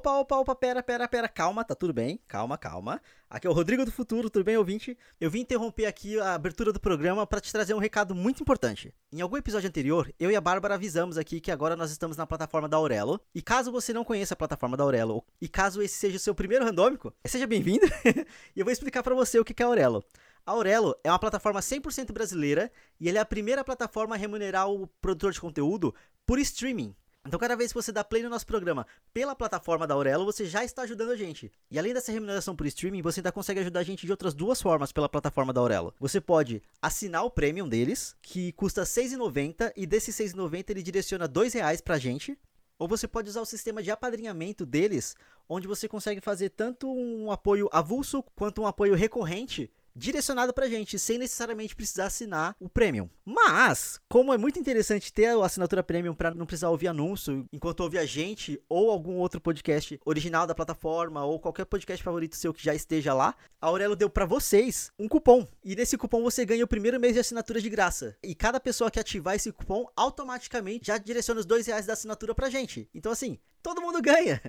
[0.00, 2.18] Opa, opa, opa, pera, pera, pera, calma, tá tudo bem?
[2.26, 3.02] Calma, calma.
[3.28, 4.96] Aqui é o Rodrigo do Futuro, tudo bem, ouvinte?
[5.20, 8.94] Eu vim interromper aqui a abertura do programa para te trazer um recado muito importante.
[9.12, 12.26] Em algum episódio anterior, eu e a Bárbara avisamos aqui que agora nós estamos na
[12.26, 13.20] plataforma da Aurelo.
[13.34, 16.34] E caso você não conheça a plataforma da Aurelo, e caso esse seja o seu
[16.34, 17.84] primeiro randômico, seja bem-vindo.
[18.56, 20.02] e eu vou explicar para você o que é a Aurelo.
[20.46, 24.66] A Aurelo é uma plataforma 100% brasileira e ela é a primeira plataforma a remunerar
[24.66, 25.94] o produtor de conteúdo
[26.24, 26.96] por streaming.
[27.30, 28.84] Então, cada vez que você dá play no nosso programa
[29.14, 31.48] pela plataforma da Aurelo, você já está ajudando a gente.
[31.70, 34.60] E além dessa remuneração por streaming, você ainda consegue ajudar a gente de outras duas
[34.60, 35.94] formas pela plataforma da Aurelo.
[36.00, 40.82] Você pode assinar o premium deles, que custa R$ 6,90, e desses R$ 6,90 ele
[40.82, 42.36] direciona R$ 2,00 pra gente.
[42.76, 45.14] Ou você pode usar o sistema de apadrinhamento deles,
[45.48, 50.98] onde você consegue fazer tanto um apoio avulso quanto um apoio recorrente direcionado pra gente,
[50.98, 53.08] sem necessariamente precisar assinar o Premium.
[53.24, 57.80] Mas, como é muito interessante ter a assinatura Premium para não precisar ouvir anúncio enquanto
[57.80, 62.52] ouvir a gente ou algum outro podcast original da plataforma ou qualquer podcast favorito seu
[62.52, 65.46] que já esteja lá, a Aurelo deu para vocês um cupom.
[65.64, 68.16] E nesse cupom você ganha o primeiro mês de assinatura de graça.
[68.22, 72.34] E cada pessoa que ativar esse cupom automaticamente já direciona os dois reais da assinatura
[72.34, 72.88] pra gente.
[72.94, 74.40] Então assim, todo mundo ganha.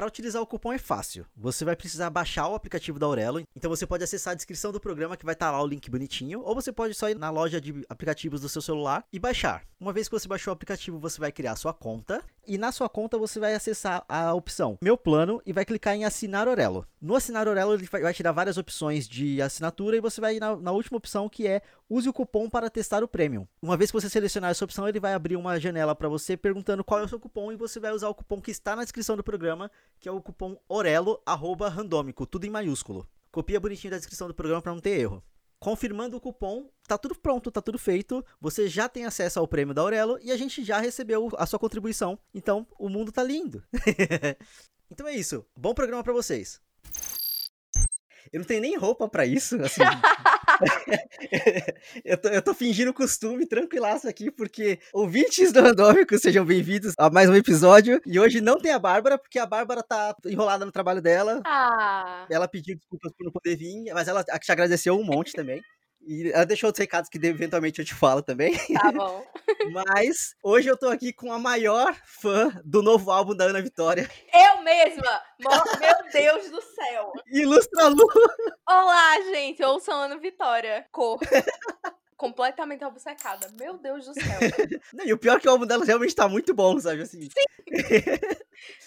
[0.00, 1.26] Para utilizar o cupom é fácil.
[1.36, 3.42] Você vai precisar baixar o aplicativo da Aurelo.
[3.54, 5.90] Então você pode acessar a descrição do programa que vai estar tá lá o link
[5.90, 9.62] bonitinho, ou você pode só ir na loja de aplicativos do seu celular e baixar.
[9.78, 12.88] Uma vez que você baixou o aplicativo, você vai criar sua conta e na sua
[12.88, 16.86] conta você vai acessar a opção Meu Plano e vai clicar em Assinar Aurelo.
[17.00, 20.56] No Assinar Aurelo ele vai te dar várias opções de assinatura e você vai na,
[20.56, 21.62] na última opção que é
[21.92, 23.48] Use o cupom para testar o Premium.
[23.60, 26.84] Uma vez que você selecionar essa opção, ele vai abrir uma janela para você perguntando
[26.84, 29.16] qual é o seu cupom e você vai usar o cupom que está na descrição
[29.16, 29.68] do programa,
[30.00, 31.22] que é o cupom ORELO
[31.70, 33.06] randômico, tudo em maiúsculo.
[33.30, 35.22] Copia bonitinho da descrição do programa para não ter erro.
[35.60, 38.24] Confirmando o cupom, tá tudo pronto, tá tudo feito.
[38.40, 41.58] Você já tem acesso ao prêmio da Aurelo e a gente já recebeu a sua
[41.58, 42.18] contribuição.
[42.34, 43.62] Então, o mundo tá lindo.
[44.90, 45.44] então é isso.
[45.54, 46.60] Bom programa para vocês.
[48.32, 49.82] Eu não tenho nem roupa para isso, assim.
[52.04, 57.10] eu, tô, eu tô fingindo costume tranquilaço aqui, porque ouvintes do Randômico, sejam bem-vindos a
[57.10, 58.00] mais um episódio.
[58.06, 61.40] E hoje não tem a Bárbara, porque a Bárbara tá enrolada no trabalho dela.
[61.46, 62.26] Ah.
[62.30, 65.62] Ela pediu desculpas por não poder vir, mas ela te agradeceu um monte também.
[66.02, 68.56] E ela deixou outros recados que eventualmente eu te falo também.
[68.74, 69.24] Tá bom.
[69.72, 74.08] Mas hoje eu tô aqui com a maior fã do novo álbum da Ana Vitória.
[74.32, 75.22] Eu mesma!
[75.38, 77.12] Meu Deus do céu!
[77.26, 78.06] Ilustra Lu!
[78.68, 79.62] Olá, gente!
[79.62, 80.86] Eu sou a Ana Vitória.
[80.90, 81.20] Cor.
[82.20, 83.48] completamente obcecada.
[83.58, 84.40] Meu Deus do céu.
[84.92, 87.22] Não, e o pior é que o álbum dela realmente tá muito bom, sabe assim?
[87.22, 87.44] Sim.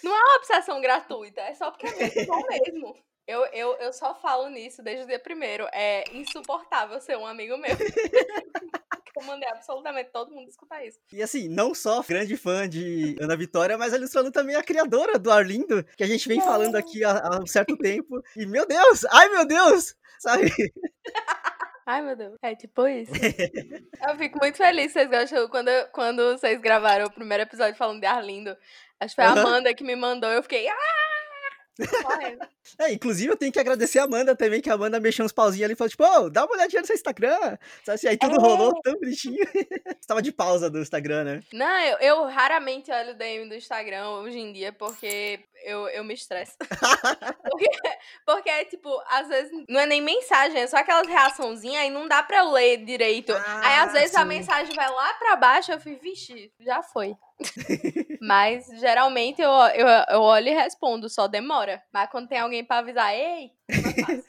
[0.04, 2.94] Não é uma obsessão gratuita, é só porque é muito bom mesmo.
[3.26, 5.66] Eu, eu, eu só falo nisso desde o dia primeiro.
[5.72, 7.70] É insuportável ser um amigo meu.
[9.16, 10.98] eu mandei absolutamente todo mundo escutar isso.
[11.12, 14.62] E assim, não só grande fã de Ana Vitória, mas a Luciana também é a
[14.62, 18.22] criadora do Arlindo, que a gente vem falando aqui há, há um certo tempo.
[18.36, 19.04] E meu Deus!
[19.06, 19.96] Ai meu Deus!
[20.18, 20.50] Sabe?
[21.86, 22.38] Ai, meu Deus.
[22.40, 23.12] É tipo isso.
[24.08, 25.48] eu fico muito feliz vocês gostam.
[25.48, 28.56] Quando, quando vocês gravaram o primeiro episódio falando de Arlindo,
[28.98, 30.30] acho que foi a Amanda que me mandou.
[30.30, 30.66] Eu fiquei.
[30.66, 31.13] Ah!
[32.78, 35.64] É, inclusive eu tenho que agradecer a Amanda também, que a Amanda mexeu uns pauzinhos
[35.64, 37.58] ali e falou, tipo, oh, dá uma olhadinha no seu Instagram.
[37.84, 38.38] Sabe assim, aí tudo é.
[38.38, 39.36] rolou tão bonitinho.
[40.00, 41.42] Estava de pausa do Instagram, né?
[41.52, 46.02] Não, eu, eu raramente olho o DM do Instagram hoje em dia, porque eu, eu
[46.04, 46.56] me estresso.
[47.50, 47.70] porque,
[48.26, 52.22] porque, tipo, às vezes não é nem mensagem, é só aquelas reaçãozinhas, aí não dá
[52.22, 53.32] pra eu ler direito.
[53.32, 54.18] Ah, aí às vezes sim.
[54.18, 57.14] a mensagem vai lá pra baixo, eu fico, vixe, já foi.
[58.20, 61.82] Mas geralmente eu, eu, eu olho e respondo, só demora.
[61.92, 63.50] Mas quando tem alguém pra avisar, ei,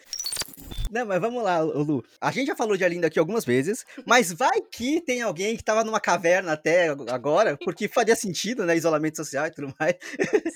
[0.91, 2.03] não, mas vamos lá, Lu.
[2.21, 5.63] A gente já falou de Arlindo aqui algumas vezes, mas vai que tem alguém que
[5.63, 8.75] tava numa caverna até agora, porque faria sentido, né?
[8.75, 9.95] Isolamento social e tudo mais.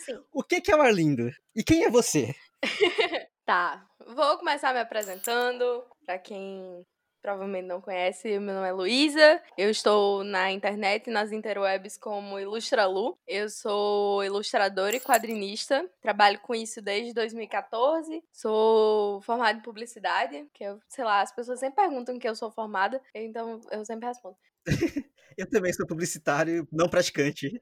[0.06, 0.20] Sim.
[0.34, 1.30] O que, que é o Arlindo?
[1.56, 2.34] E quem é você?
[3.46, 3.86] tá,
[4.16, 5.84] vou começar me apresentando.
[6.06, 6.86] Pra quem
[7.22, 9.42] provavelmente não conhece, meu nome é Luísa.
[9.58, 13.18] Eu estou na internet nas interwebs como Ilustralu.
[13.28, 15.90] Eu sou ilustradora e quadrinista.
[16.02, 18.24] Trabalho com isso desde 2014.
[18.32, 22.52] Sou formada em publicidade, que eu, sei lá, as pessoas sempre perguntam que eu sou
[22.52, 24.38] formada, então eu sempre respondo.
[25.40, 27.62] Eu também sou publicitário, não praticante.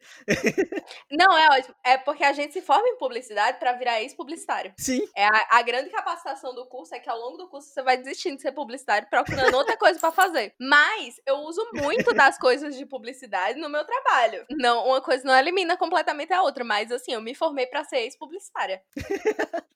[1.12, 1.76] Não, é ótimo.
[1.84, 4.74] É porque a gente se forma em publicidade para virar ex-publicitário.
[4.78, 5.08] Sim.
[5.16, 7.98] É a, a, grande capacitação do curso é que ao longo do curso você vai
[7.98, 10.54] desistindo de ser publicitário, procurando outra coisa para fazer.
[10.60, 14.46] Mas eu uso muito das coisas de publicidade no meu trabalho.
[14.50, 17.98] Não, uma coisa não elimina completamente a outra, mas assim, eu me formei para ser
[17.98, 18.82] ex-publicitária.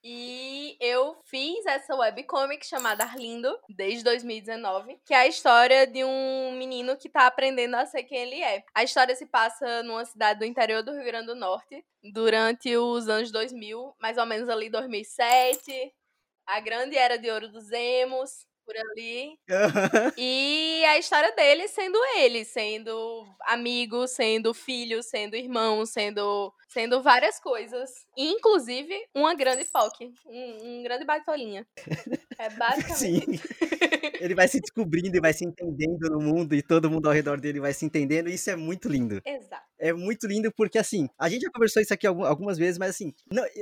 [0.03, 6.55] e eu fiz essa webcomic chamada Arlindo desde 2019, que é a história de um
[6.57, 8.63] menino que tá aprendendo a sei quem ele é.
[8.73, 13.07] A história se passa numa cidade do interior do Rio Grande do Norte, durante os
[13.07, 15.93] anos 2000, mais ou menos ali 2007,
[16.47, 19.37] a grande era de ouro dos emos por ali.
[20.17, 27.39] e a história dele sendo ele, sendo amigo, sendo filho, sendo irmão, sendo sendo várias
[27.39, 27.89] coisas.
[28.17, 31.67] Inclusive, uma grande POC, um, um grande baitolinha.
[32.39, 32.95] É basicamente.
[32.95, 33.39] Sim.
[34.21, 37.41] Ele vai se descobrindo e vai se entendendo no mundo e todo mundo ao redor
[37.41, 38.29] dele vai se entendendo.
[38.29, 39.21] E isso é muito lindo.
[39.25, 39.63] Exato.
[39.77, 43.13] É muito lindo porque, assim, a gente já conversou isso aqui algumas vezes, mas, assim,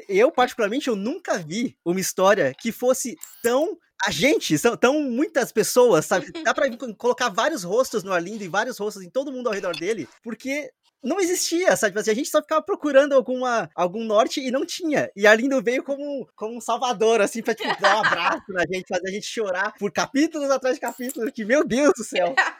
[0.08, 5.52] eu, particularmente, eu nunca vi uma história que fosse tão a gente, são tão muitas
[5.52, 6.32] pessoas, sabe?
[6.44, 6.66] Dá pra
[6.98, 10.72] colocar vários rostos no Arlindo e vários rostos em todo mundo ao redor dele, porque
[11.04, 11.92] não existia, sabe?
[11.92, 15.10] Tipo assim, a gente só ficava procurando alguma, algum norte e não tinha.
[15.16, 18.88] E Arlindo veio como, como um salvador, assim, pra tipo, dar um abraço na gente,
[18.88, 22.36] fazer a gente chorar por capítulos atrás de capítulos, que, meu Deus do céu.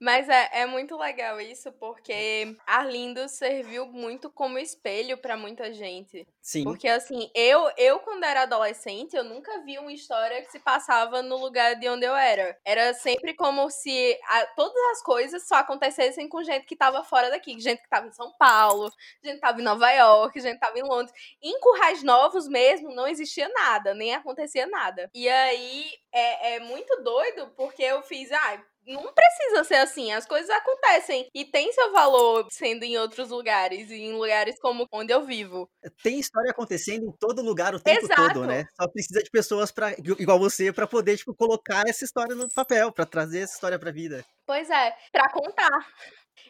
[0.00, 6.26] Mas é, é muito legal isso, porque Arlindo serviu muito como espelho para muita gente.
[6.40, 6.64] Sim.
[6.64, 11.20] Porque, assim, eu, eu, quando era adolescente, eu nunca vi uma história que se passava
[11.20, 12.58] no lugar de onde eu era.
[12.64, 17.28] Era sempre como se a, todas as coisas só acontecessem com gente que tava fora
[17.28, 17.60] daqui.
[17.60, 18.90] Gente que tava em São Paulo,
[19.22, 21.14] gente que tava em Nova York, gente que tava em Londres.
[21.42, 25.10] Em Currais Novos mesmo, não existia nada, nem acontecia nada.
[25.12, 30.26] E aí, é, é muito doido, porque eu fiz, ah, não precisa ser assim, as
[30.26, 35.12] coisas acontecem e tem seu valor sendo em outros lugares, e em lugares como onde
[35.12, 35.68] eu vivo.
[36.02, 38.34] Tem história acontecendo em todo lugar o tempo Exato.
[38.34, 38.66] todo, né?
[38.80, 42.92] Só precisa de pessoas para igual você para poder tipo colocar essa história no papel,
[42.92, 44.24] para trazer essa história para vida.
[44.46, 45.86] Pois é, para contar.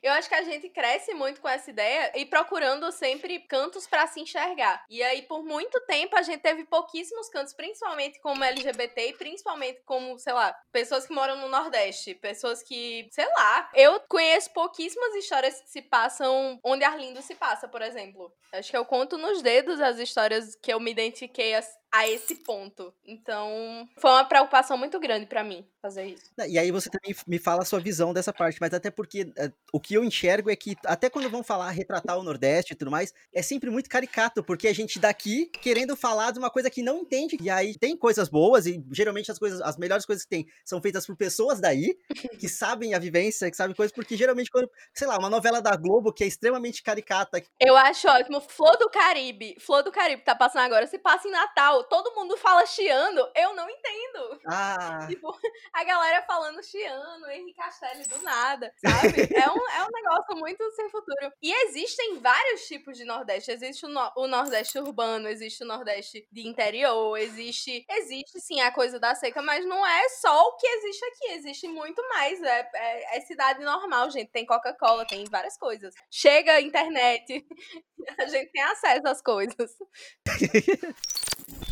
[0.03, 4.07] Eu acho que a gente cresce muito com essa ideia e procurando sempre cantos para
[4.07, 4.85] se enxergar.
[4.89, 9.81] E aí, por muito tempo, a gente teve pouquíssimos cantos, principalmente como LGBT e principalmente
[9.85, 15.15] como, sei lá, pessoas que moram no Nordeste, pessoas que, sei lá, eu conheço pouquíssimas
[15.15, 18.33] histórias que se passam onde Arlindo se passa, por exemplo.
[18.53, 21.55] Acho que eu conto nos dedos as histórias que eu me identifiquei
[21.93, 22.93] a esse ponto.
[23.05, 26.25] Então, foi uma preocupação muito grande para mim fazer isso.
[26.49, 29.51] E aí você também me fala a sua visão dessa parte, mas até porque é,
[29.73, 32.91] o que eu enxergo é que até quando vão falar retratar o Nordeste e tudo
[32.91, 36.83] mais, é sempre muito caricato, porque a gente daqui querendo falar de uma coisa que
[36.83, 37.37] não entende.
[37.41, 40.81] E aí tem coisas boas e geralmente as coisas, as melhores coisas que tem são
[40.81, 41.97] feitas por pessoas daí
[42.39, 45.75] que sabem a vivência, que sabem coisas, porque geralmente quando, sei lá, uma novela da
[45.77, 47.43] Globo que é extremamente caricata.
[47.59, 48.41] Eu acho ótimo.
[48.41, 52.37] Flor do Caribe, Flor do Caribe tá passando agora, se passa em Natal todo mundo
[52.37, 54.41] fala chiando, eu não entendo.
[54.47, 55.07] Ah.
[55.09, 55.29] Tipo,
[55.73, 59.29] a galera falando chiando, Henrique Castelli do nada, sabe?
[59.35, 61.33] é, um, é um negócio muito sem futuro.
[61.43, 63.51] E existem vários tipos de Nordeste.
[63.51, 67.85] Existe o, no, o Nordeste urbano, existe o Nordeste de interior, existe.
[67.89, 71.33] Existe sim a coisa da seca, mas não é só o que existe aqui.
[71.33, 72.43] Existe muito mais.
[72.43, 74.31] É, é, é cidade normal, gente.
[74.31, 75.95] Tem Coca-Cola, tem várias coisas.
[76.11, 77.47] Chega a internet,
[78.19, 79.77] a gente tem acesso às coisas.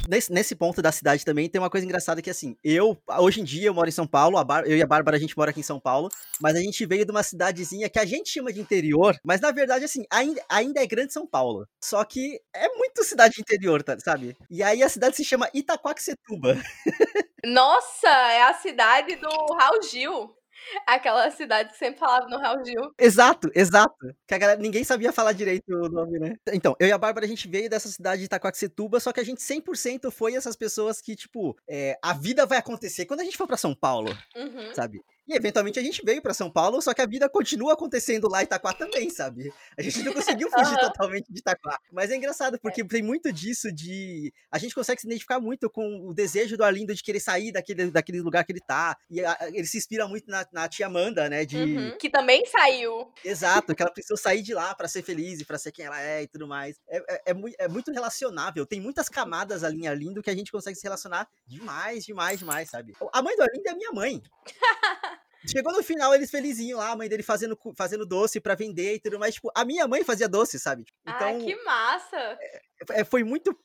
[0.09, 3.45] Nesse, nesse ponto da cidade também tem uma coisa engraçada que, assim, eu, hoje em
[3.45, 5.61] dia, eu moro em São Paulo, Bar, eu e a Bárbara, a gente mora aqui
[5.61, 6.09] em São Paulo,
[6.41, 9.51] mas a gente veio de uma cidadezinha que a gente chama de interior, mas na
[9.51, 11.67] verdade, assim, ainda, ainda é grande São Paulo.
[11.83, 14.37] Só que é muito cidade de interior, tá, sabe?
[14.51, 16.57] E aí a cidade se chama Itaquaquecetuba.
[17.45, 20.38] Nossa, é a cidade do Raul Gil.
[20.87, 22.93] Aquela cidade que sempre falava no Raul Gil.
[22.99, 24.15] Exato, exato.
[24.27, 26.37] Que a galera, ninguém sabia falar direito o nome, né?
[26.53, 29.25] Então, eu e a Bárbara, a gente veio dessa cidade de Itacoaxetuba, só que a
[29.25, 33.07] gente 100% foi essas pessoas que, tipo, é, a vida vai acontecer.
[33.07, 34.75] Quando a gente for para São Paulo, uhum.
[34.75, 35.03] sabe?
[35.29, 38.41] E eventualmente a gente veio para São Paulo, só que a vida continua acontecendo lá
[38.41, 39.53] em Itaquá também, sabe?
[39.77, 40.81] A gente não conseguiu fugir uhum.
[40.81, 41.79] totalmente de Itaquá.
[41.93, 42.59] Mas é engraçado, é.
[42.59, 42.85] porque é.
[42.85, 44.33] tem muito disso de.
[44.51, 47.91] A gente consegue se identificar muito com o desejo do Arlindo de querer sair daquele,
[47.91, 48.97] daquele lugar que ele tá.
[49.11, 51.45] E a, ele se inspira muito na, na tia Amanda, né?
[51.45, 51.59] De...
[51.59, 51.99] Uhum.
[51.99, 53.13] Que também saiu.
[53.23, 56.01] Exato, que ela precisou sair de lá para ser feliz e pra ser quem ela
[56.01, 56.81] é e tudo mais.
[56.89, 58.65] É, é, é, é muito relacionável.
[58.65, 62.71] Tem muitas camadas ali em Arlindo que a gente consegue se relacionar demais, demais, demais,
[62.71, 62.95] sabe?
[63.13, 64.23] A mãe do Arlindo é a minha mãe.
[65.47, 69.01] Chegou no final, eles felizinho lá, a mãe dele fazendo, fazendo doce para vender e
[69.01, 69.35] tudo mais.
[69.35, 70.85] Tipo, a minha mãe fazia doce, sabe?
[71.07, 72.17] Então, ah, que massa!
[72.17, 72.63] É,
[73.01, 73.57] é, foi muito.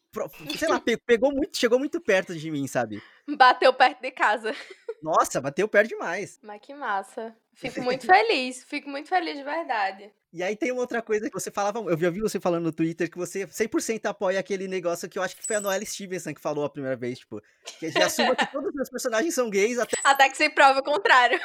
[0.58, 3.02] Sei lá, pegou muito, chegou muito perto de mim, sabe?
[3.28, 4.56] Bateu perto de casa.
[5.02, 6.40] Nossa, bateu perto demais.
[6.44, 7.36] Mas que massa.
[7.56, 10.14] Fico muito feliz, fico muito feliz de verdade.
[10.34, 12.72] E aí tem uma outra coisa que você falava, eu já vi você falando no
[12.72, 16.34] Twitter que você 100% apoia aquele negócio que eu acho que foi a Noelle Stevenson
[16.34, 17.40] que falou a primeira vez, tipo,
[17.80, 19.96] que já assuma que todos os personagens são gays até...
[20.04, 21.40] Até que você prova o contrário.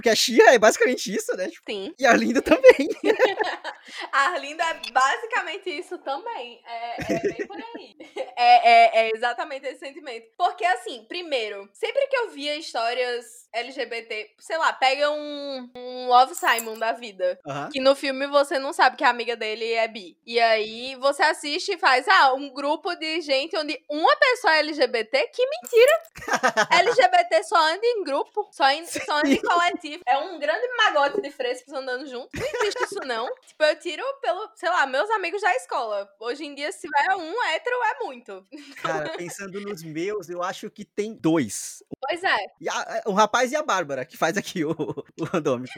[0.00, 1.48] Porque a Xia é basicamente isso, né?
[1.48, 1.94] Tipo, Sim.
[1.98, 2.88] E a Arlinda também.
[4.12, 6.58] a Arlinda é basicamente isso também.
[6.66, 7.96] É, é bem por aí.
[8.42, 10.26] É, é, é exatamente esse sentimento.
[10.38, 16.34] Porque, assim, primeiro, sempre que eu via histórias LGBT, sei lá, pega um, um Love
[16.34, 17.38] Simon da vida.
[17.70, 20.16] Que no filme você não sabe que a amiga dele é bi.
[20.24, 24.60] E aí você assiste e faz, ah, um grupo de gente onde uma pessoa é
[24.60, 25.28] LGBT.
[25.34, 26.02] Que mentira!
[26.80, 30.02] LGBT só anda em grupo, só, em, só anda em coletivo.
[30.06, 32.28] É um grande magote de frescos andando junto.
[32.34, 33.28] Não existe isso, não.
[33.46, 36.08] Tipo, eu tiro pelo, sei lá, meus amigos da escola.
[36.20, 38.46] Hoje em dia, se tiver um hétero, é muito.
[38.82, 41.82] Cara, pensando nos meus, eu acho que tem dois.
[42.00, 42.36] Pois é.
[42.60, 45.74] E a- o rapaz e a Bárbara, que faz aqui o, o randômico.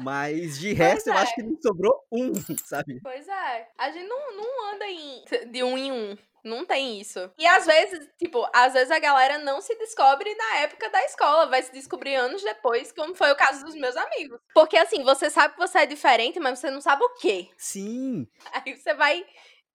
[0.00, 1.18] Mas de resto, eu é.
[1.18, 2.32] acho que não sobrou um,
[2.64, 3.00] sabe?
[3.02, 3.68] Pois é.
[3.78, 6.16] A gente não, não anda em, de um em um.
[6.46, 7.28] Não tem isso.
[7.36, 11.46] E às vezes, tipo, às vezes a galera não se descobre na época da escola,
[11.46, 14.38] vai se descobrir anos depois, como foi o caso dos meus amigos.
[14.54, 17.50] Porque assim, você sabe que você é diferente, mas você não sabe o quê.
[17.58, 18.28] Sim.
[18.52, 19.26] Aí você vai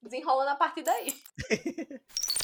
[0.02, 1.14] desenrolando a partir daí.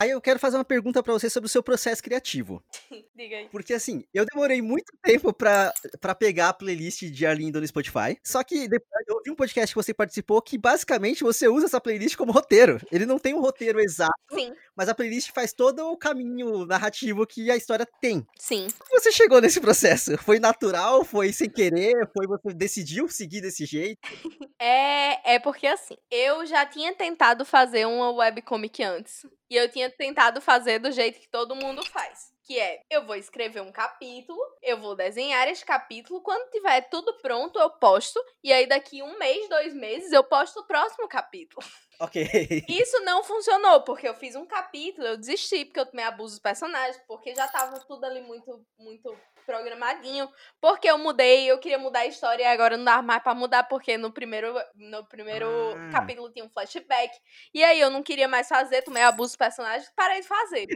[0.00, 2.62] Aí eu quero fazer uma pergunta pra você sobre o seu processo criativo.
[3.16, 3.48] Diga aí.
[3.50, 8.16] Porque assim, eu demorei muito tempo pra, pra pegar a playlist de Arlindo no Spotify.
[8.22, 11.80] Só que depois eu ouvi um podcast que você participou que basicamente você usa essa
[11.80, 12.80] playlist como roteiro.
[12.92, 17.26] Ele não tem um roteiro exato, Sim, mas a playlist faz todo o caminho narrativo
[17.26, 18.24] que a história tem.
[18.38, 18.68] sim.
[18.78, 20.16] Como você chegou nesse processo?
[20.18, 21.04] Foi natural?
[21.04, 22.08] Foi sem querer?
[22.16, 23.98] Foi você decidiu seguir desse jeito?
[24.60, 29.24] É, é porque assim, eu já tinha tentado fazer uma webcomic antes.
[29.48, 32.32] E eu tinha tentado fazer do jeito que todo mundo faz.
[32.44, 37.12] Que é, eu vou escrever um capítulo, eu vou desenhar esse capítulo, quando tiver tudo
[37.20, 38.18] pronto, eu posto.
[38.42, 41.64] E aí, daqui um mês, dois meses, eu posto o próximo capítulo.
[42.00, 42.22] Ok.
[42.68, 46.38] Isso não funcionou, porque eu fiz um capítulo, eu desisti, porque eu tomei abuso dos
[46.38, 49.18] personagens, porque já tava tudo ali muito, muito
[49.48, 50.30] programadinho.
[50.60, 53.64] Porque eu mudei, eu queria mudar a história e agora não dava mais pra mudar,
[53.64, 55.90] porque no primeiro, no primeiro Ah.
[55.90, 57.18] capítulo tinha um flashback.
[57.54, 60.66] E aí eu não queria mais fazer, tomei abuso dos personagens, parei de fazer.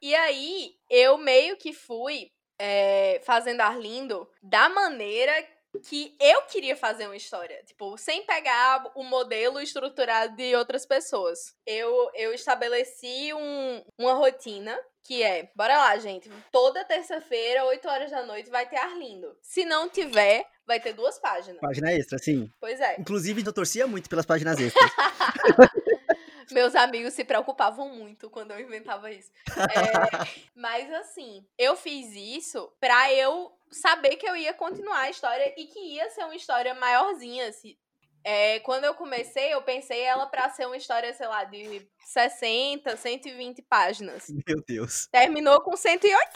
[0.00, 5.32] e aí eu meio que fui é, fazendo Arlindo da maneira
[5.82, 11.52] que eu queria fazer uma história, tipo, sem pegar o modelo estruturado de outras pessoas.
[11.66, 18.10] Eu, eu estabeleci um, uma rotina que é, bora lá, gente, toda terça-feira, 8 horas
[18.10, 19.36] da noite, vai ter Arlindo.
[19.42, 21.60] Se não tiver, vai ter duas páginas.
[21.60, 22.50] Página extra, sim.
[22.58, 22.98] Pois é.
[22.98, 24.90] Inclusive, eu torcia muito pelas páginas extras.
[26.50, 29.30] Meus amigos se preocupavam muito quando eu inventava isso.
[29.48, 35.54] É, mas assim, eu fiz isso pra eu saber que eu ia continuar a história
[35.56, 37.50] e que ia ser uma história maiorzinha.
[38.24, 42.96] É, quando eu comecei, eu pensei ela pra ser uma história, sei lá, de 60,
[42.96, 44.26] 120 páginas.
[44.48, 45.06] Meu Deus.
[45.12, 46.30] Terminou com 180.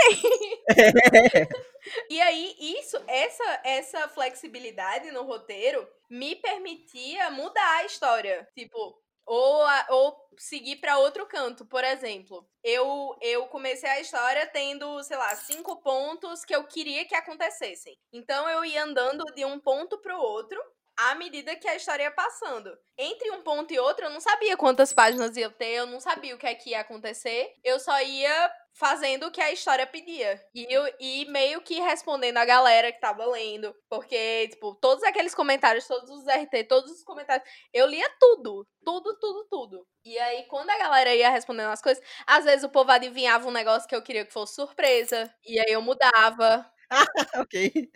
[2.10, 8.46] E aí, isso, essa, essa flexibilidade no roteiro me permitia mudar a história.
[8.54, 11.64] Tipo, ou, a- ou seguir pra outro canto.
[11.66, 17.06] Por exemplo, eu, eu comecei a história tendo, sei lá, cinco pontos que eu queria
[17.06, 17.96] que acontecessem.
[18.12, 20.60] Então eu ia andando de um ponto pro outro
[20.98, 22.76] à medida que a história ia passando.
[22.98, 26.34] Entre um ponto e outro, eu não sabia quantas páginas ia ter, eu não sabia
[26.34, 27.54] o que é que ia acontecer.
[27.64, 30.40] Eu só ia fazendo o que a história pedia.
[30.54, 33.74] E, eu, e meio que respondendo a galera que tava lendo.
[33.88, 38.66] Porque, tipo, todos aqueles comentários, todos os RT, todos os comentários, eu lia tudo.
[38.84, 39.86] Tudo, tudo, tudo.
[40.04, 43.52] E aí, quando a galera ia respondendo as coisas, às vezes o povo adivinhava um
[43.52, 45.32] negócio que eu queria que fosse surpresa.
[45.44, 46.68] E aí eu mudava.
[47.36, 47.90] ok.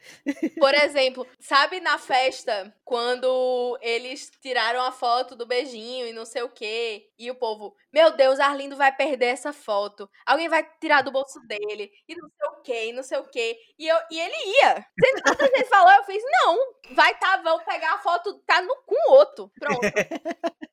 [0.58, 6.42] Por exemplo, sabe na festa, quando eles tiraram a foto do beijinho e não sei
[6.42, 10.08] o quê, e o povo, meu Deus, Arlindo vai perder essa foto.
[10.26, 13.28] Alguém vai tirar do bolso dele, e não sei o quê, e não sei o
[13.28, 13.58] quê.
[13.78, 14.86] E, eu, e ele ia.
[15.24, 16.58] A gente falou, eu fiz, não,
[16.94, 19.50] vai tá, vão pegar a foto, tá no, com o outro.
[19.58, 19.80] Pronto.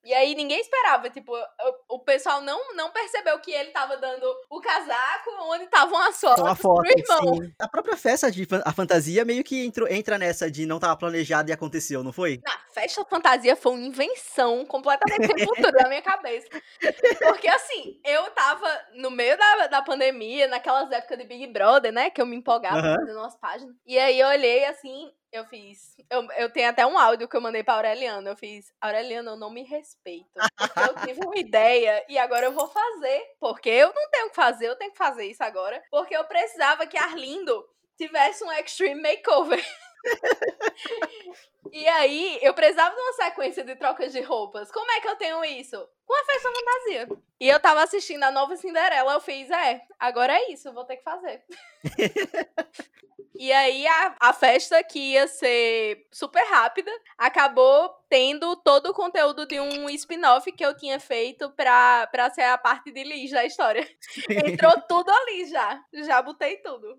[0.09, 4.25] E aí ninguém esperava, tipo, o, o pessoal não, não percebeu que ele tava dando
[4.49, 7.35] o casaco onde estavam as fotos foto, pro irmão.
[7.35, 7.53] sim.
[7.59, 10.95] A própria festa de fan- a fantasia meio que entrou, entra nessa de não tava
[10.97, 12.39] planejado e aconteceu, não foi?
[12.43, 16.47] Na festa fantasia foi uma invenção completamente sem futuro da minha cabeça.
[17.21, 22.09] Porque assim, eu tava no meio da, da pandemia, naquelas épocas de Big Brother, né?
[22.09, 22.95] Que eu me empolgava Aham.
[22.95, 23.75] fazendo umas páginas.
[23.85, 25.95] E aí eu olhei assim, eu fiz.
[26.09, 28.29] Eu, eu tenho até um áudio que eu mandei pra Aureliana.
[28.31, 30.29] Eu fiz, Aureliana, eu não me respeito.
[30.57, 33.21] Porque eu tive uma ideia e agora eu vou fazer.
[33.39, 35.81] Porque eu não tenho o que fazer, eu tenho que fazer isso agora.
[35.91, 37.63] Porque eu precisava que Arlindo
[37.99, 39.63] tivesse um extreme makeover.
[41.71, 44.71] E aí, eu precisava de uma sequência de trocas de roupas.
[44.71, 45.77] Como é que eu tenho isso?
[46.05, 47.09] Com a festa fantasia.
[47.39, 50.85] E eu tava assistindo a nova Cinderela, eu fiz, é, agora é isso, eu vou
[50.85, 51.43] ter que fazer.
[53.39, 59.45] E aí a, a festa que ia ser super rápida acabou tendo todo o conteúdo
[59.45, 63.45] de um spin-off que eu tinha feito pra, pra ser a parte de Liz da
[63.45, 63.87] história.
[64.29, 65.81] Entrou tudo ali já.
[66.03, 66.97] Já botei tudo.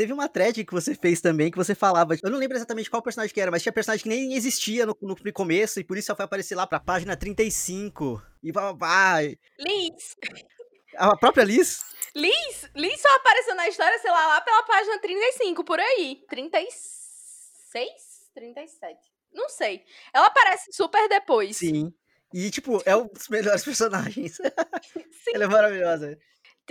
[0.00, 2.14] Teve uma thread que você fez também que você falava.
[2.22, 4.96] Eu não lembro exatamente qual personagem que era, mas tinha personagem que nem existia no,
[4.98, 8.22] no começo e por isso só foi aparecer lá pra página 35.
[8.42, 9.36] E vai.
[9.58, 10.16] Liz!
[10.96, 11.84] A própria Liz?
[12.16, 16.24] Liz, Liz só apareceu na história, sei lá, lá pela página 35, por aí.
[16.30, 17.92] 36?
[18.32, 18.98] 37.
[19.34, 19.84] Não sei.
[20.14, 21.58] Ela aparece super depois.
[21.58, 21.92] Sim.
[22.32, 24.36] E, tipo, é um dos melhores personagens.
[24.36, 25.32] Sim.
[25.34, 26.18] Ela é maravilhosa.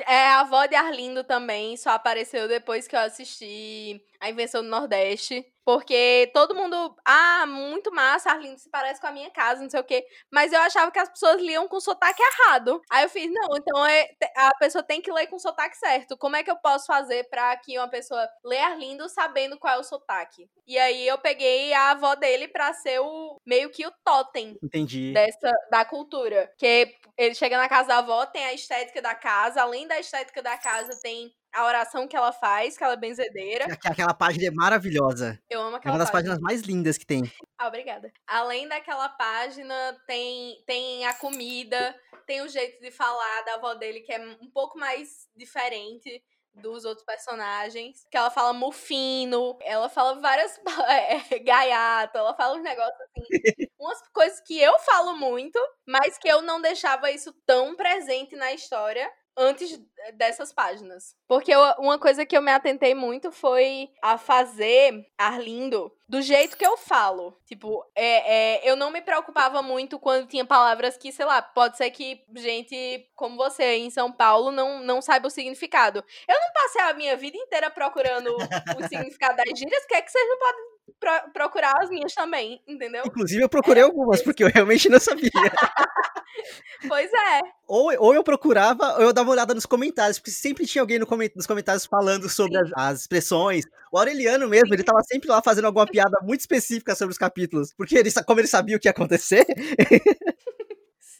[0.07, 4.69] É, a avó de Arlindo também só apareceu depois que eu assisti A Invenção do
[4.69, 5.45] Nordeste.
[5.69, 6.95] Porque todo mundo.
[7.05, 10.03] Ah, muito massa, Arlindo se parece com a minha casa, não sei o quê.
[10.33, 12.81] Mas eu achava que as pessoas liam com sotaque errado.
[12.89, 16.17] Aí eu fiz, não, então é, a pessoa tem que ler com sotaque certo.
[16.17, 19.77] Como é que eu posso fazer pra que uma pessoa leia Arlindo sabendo qual é
[19.77, 20.49] o sotaque?
[20.65, 24.57] E aí eu peguei a avó dele pra ser o meio que o totem.
[24.63, 25.13] Entendi.
[25.13, 26.51] Dessa, da cultura.
[26.57, 29.61] Que ele chega na casa da avó, tem a estética da casa.
[29.61, 33.65] Além da estética da casa, tem a oração que ela faz, que ela é benzedeira.
[33.83, 35.39] Aquela página é maravilhosa.
[35.49, 36.33] Eu amo aquela É uma das página.
[36.33, 37.23] páginas mais lindas que tem.
[37.57, 38.11] Ah, obrigada.
[38.27, 44.01] Além daquela página, tem, tem a comida, tem o jeito de falar da avó dele,
[44.01, 48.05] que é um pouco mais diferente dos outros personagens.
[48.11, 50.59] Que ela fala mufino, ela fala várias.
[50.89, 53.23] É, gaiato, ela fala uns negócios assim.
[53.79, 58.53] umas coisas que eu falo muito, mas que eu não deixava isso tão presente na
[58.53, 59.79] história antes
[60.15, 61.15] dessas páginas.
[61.27, 66.57] Porque eu, uma coisa que eu me atentei muito foi a fazer Arlindo do jeito
[66.57, 67.37] que eu falo.
[67.45, 71.77] Tipo, é, é, eu não me preocupava muito quando tinha palavras que, sei lá, pode
[71.77, 76.03] ser que gente como você em São Paulo não, não saiba o significado.
[76.27, 78.39] Eu não passei a minha vida inteira procurando o
[78.89, 80.68] significado das gírias, que é que vocês não podem
[80.99, 83.03] pro, procurar as minhas também, entendeu?
[83.05, 85.29] Inclusive, eu procurei algumas, porque eu realmente não sabia.
[86.87, 87.41] pois é.
[87.67, 90.99] Ou, ou eu procurava, ou eu dava uma olhada nos comentários, porque sempre tinha alguém
[90.99, 93.65] no coment nos comentários falando sobre as, as, expressões.
[93.91, 97.73] O Aureliano mesmo, ele tava sempre lá fazendo alguma piada muito específica sobre os capítulos,
[97.73, 99.45] porque ele, como ele sabia o que ia acontecer.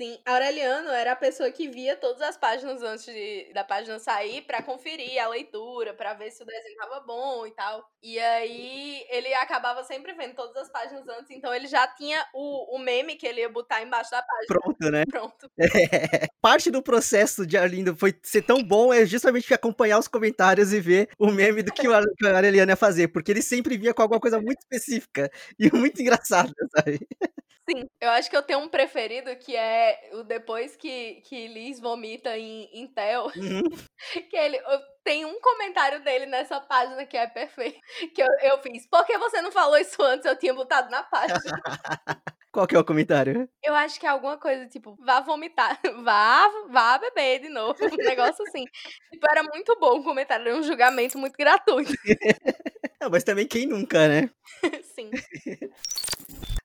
[0.02, 4.44] Sim, Aureliano era a pessoa que via todas as páginas antes de, da página sair
[4.44, 7.86] para conferir a leitura, para ver se o desenho tava bom e tal.
[8.02, 12.78] E aí ele acabava sempre vendo todas as páginas antes, então ele já tinha o,
[12.78, 14.48] o meme que ele ia botar embaixo da página.
[14.48, 15.04] Pronto, né?
[15.12, 15.52] Pronto.
[15.60, 16.28] É.
[16.42, 20.80] Parte do processo de Arlindo foi ser tão bom é justamente acompanhar os comentários e
[20.80, 24.22] ver o meme do que o, Aureliano ia fazer, porque ele sempre vinha com alguma
[24.22, 27.06] coisa muito específica e muito engraçada, sabe?
[27.70, 31.80] Sim, eu acho que eu tenho um preferido que é o depois que, que Liz
[31.80, 33.26] vomita em, em Tel.
[33.36, 33.62] Uhum.
[34.30, 34.60] Que ele.
[35.04, 37.80] Tem um comentário dele nessa página que é perfeito.
[38.16, 38.88] Que eu, eu fiz.
[38.88, 40.26] Por que você não falou isso antes?
[40.26, 41.40] Eu tinha botado na página.
[42.52, 43.48] Qual que é o comentário?
[43.64, 47.96] Eu acho que é alguma coisa tipo, vá vomitar, vá, vá beber de novo, um
[47.98, 48.66] negócio assim.
[49.12, 51.94] tipo, era muito bom o comentário, era um julgamento muito gratuito.
[53.00, 54.32] Não, mas também quem nunca, né?
[54.82, 55.12] Sim.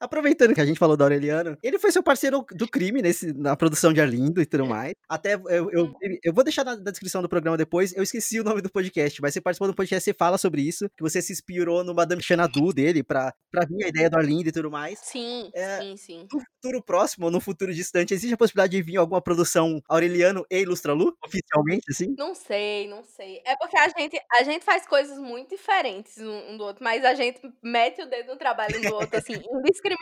[0.05, 3.57] Aproveitando que a gente falou do Aureliano, ele foi seu parceiro do crime nesse, na
[3.57, 4.93] produção de Arlindo e tudo mais.
[5.09, 7.97] Até eu, eu, eu vou deixar na, na, descrição do programa depois.
[7.97, 10.91] Eu esqueci o nome do podcast, mas você participou do podcast, você fala sobre isso,
[10.95, 14.51] que você se inspirou no Madame Xanadu dele pra, pra vir a ideia do Arlindo
[14.51, 14.99] e tudo mais.
[14.99, 16.29] Sim, é, sim, sim.
[16.31, 20.45] No futuro próximo, ou no futuro distante, existe a possibilidade de vir alguma produção Aureliano
[20.51, 22.15] e Ilustralu, oficialmente, assim?
[22.19, 23.41] Não sei, não sei.
[23.47, 27.15] É porque a gente, a gente faz coisas muito diferentes um do outro, mas a
[27.15, 29.94] gente mete o dedo no trabalho do outro, assim, indiscriminadamente.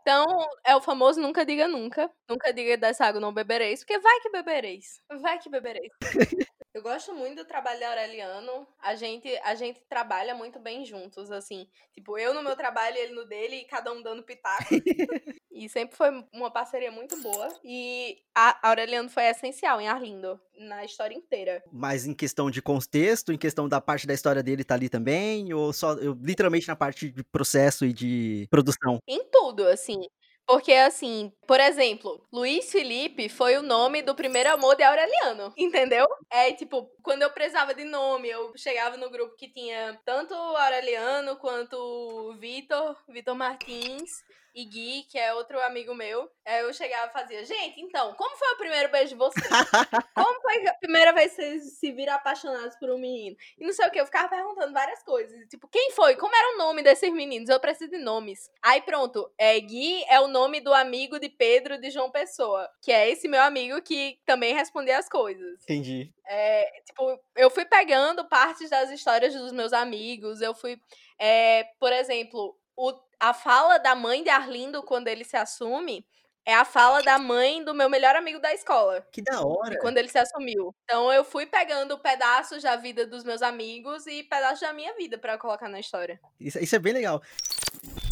[0.00, 0.24] Então,
[0.64, 2.10] é o famoso nunca diga nunca.
[2.28, 5.00] Nunca diga dessa água não bebereis, porque vai que bebereis.
[5.20, 5.92] Vai que bebereis.
[6.78, 8.64] Eu gosto muito do trabalho da Aureliano.
[8.78, 11.66] A gente, a gente trabalha muito bem juntos, assim.
[11.92, 14.68] Tipo, eu no meu trabalho, ele no dele, e cada um dando pitaco.
[15.50, 17.48] e sempre foi uma parceria muito boa.
[17.64, 21.64] E a Aureliano foi essencial em Arlindo, na história inteira.
[21.72, 25.52] Mas em questão de contexto, em questão da parte da história dele tá ali também?
[25.52, 29.00] Ou só, eu, literalmente na parte de processo e de produção?
[29.08, 30.06] Em tudo, assim.
[30.48, 36.06] Porque, assim, por exemplo, Luiz Felipe foi o nome do primeiro amor de Aureliano, entendeu?
[36.30, 41.36] É, tipo, quando eu precisava de nome, eu chegava no grupo que tinha tanto Aureliano
[41.36, 44.24] quanto Vitor, Vitor Martins.
[44.58, 48.54] E Gui, que é outro amigo meu, eu chegava e fazia, gente, então, como foi
[48.54, 49.46] o primeiro beijo de vocês?
[50.16, 53.36] como foi a primeira vez que vocês se viram apaixonados por um menino?
[53.56, 55.46] E não sei o que, eu ficava perguntando várias coisas.
[55.48, 56.16] Tipo, quem foi?
[56.16, 57.48] Como era o nome desses meninos?
[57.48, 58.50] Eu preciso de nomes.
[58.60, 62.90] Aí pronto, é, Gui é o nome do amigo de Pedro de João Pessoa, que
[62.90, 65.62] é esse meu amigo que também respondia as coisas.
[65.62, 66.12] Entendi.
[66.26, 70.80] É, tipo, eu fui pegando partes das histórias dos meus amigos, eu fui,
[71.16, 76.06] é, por exemplo, o, a fala da mãe de Arlindo quando ele se assume
[76.46, 79.06] é a fala da mãe do meu melhor amigo da escola.
[79.12, 79.78] Que da hora.
[79.80, 80.74] Quando ele se assumiu.
[80.84, 85.18] Então eu fui pegando pedaços da vida dos meus amigos e pedaços da minha vida
[85.18, 86.18] para colocar na história.
[86.40, 87.20] Isso, isso, é bem legal.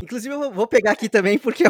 [0.02, 1.64] Inclusive, eu vou pegar aqui também, porque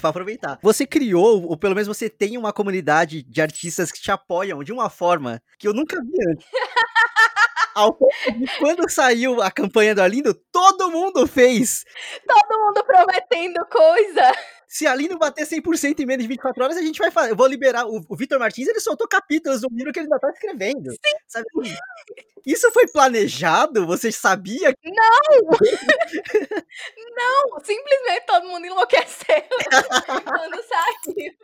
[0.00, 0.58] para aproveitar.
[0.62, 4.72] Você criou, ou pelo menos você tem uma comunidade de artistas que te apoiam de
[4.72, 6.46] uma forma que eu nunca vi antes.
[7.76, 11.84] Ao ponto de quando saiu a campanha do Alindo, todo mundo fez.
[12.26, 14.32] Todo mundo prometendo coisa.
[14.66, 17.32] Se a Alindo bater 100% em menos de 24 horas, a gente vai fazer.
[17.32, 17.86] Eu vou liberar.
[17.86, 20.90] O, o Vitor Martins, ele soltou capítulos do livro que ele ainda tá escrevendo.
[20.90, 21.16] Sim.
[21.28, 21.46] Sabe?
[22.46, 23.86] Isso foi planejado?
[23.86, 24.74] Você sabia?
[24.82, 25.50] Não!
[27.14, 27.60] Não!
[27.62, 29.44] Simplesmente todo mundo enlouqueceu
[30.24, 31.34] quando saiu.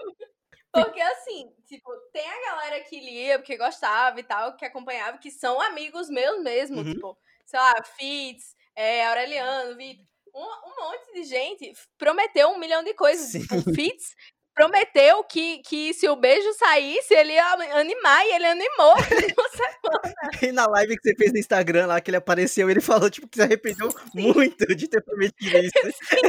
[0.72, 5.30] Porque assim, tipo, tem a galera que lia porque gostava e tal, que acompanhava, que
[5.30, 6.94] são amigos meus mesmo, uhum.
[6.94, 10.06] tipo, sei lá, Fitz, é, Aureliano, Vitor.
[10.34, 13.32] Um, um, monte de gente prometeu um milhão de coisas.
[13.32, 13.42] Sim.
[13.42, 14.16] Tipo, Fitz
[14.54, 18.94] prometeu que, que se o beijo saísse, ele ia animar e ele animou
[20.42, 23.28] E na live que você fez no Instagram lá, que ele apareceu, ele falou, tipo,
[23.28, 23.98] que se arrependeu Sim.
[24.14, 25.72] muito de ter prometido isso.
[26.08, 26.20] Sim,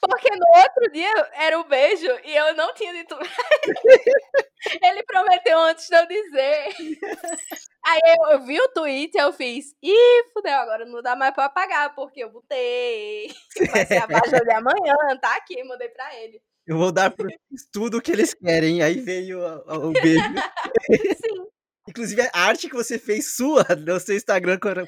[0.00, 3.16] porque no outro dia era o beijo e eu não tinha dito.
[4.82, 6.74] ele prometeu antes de eu dizer.
[7.84, 11.34] Aí eu, eu, vi o tweet e eu fiz, ih, fudeu, agora não dá mais
[11.34, 13.32] pra apagar, porque eu botei.
[13.70, 16.40] Vai ser a página de amanhã, tá aqui, mandei pra ele.
[16.66, 17.28] Eu vou dar pro
[17.72, 18.82] tudo o que eles querem.
[18.82, 20.24] Aí veio o, o beijo.
[21.24, 21.46] Sim.
[21.88, 24.82] Inclusive, a arte que você fez sua no seu Instagram com essa,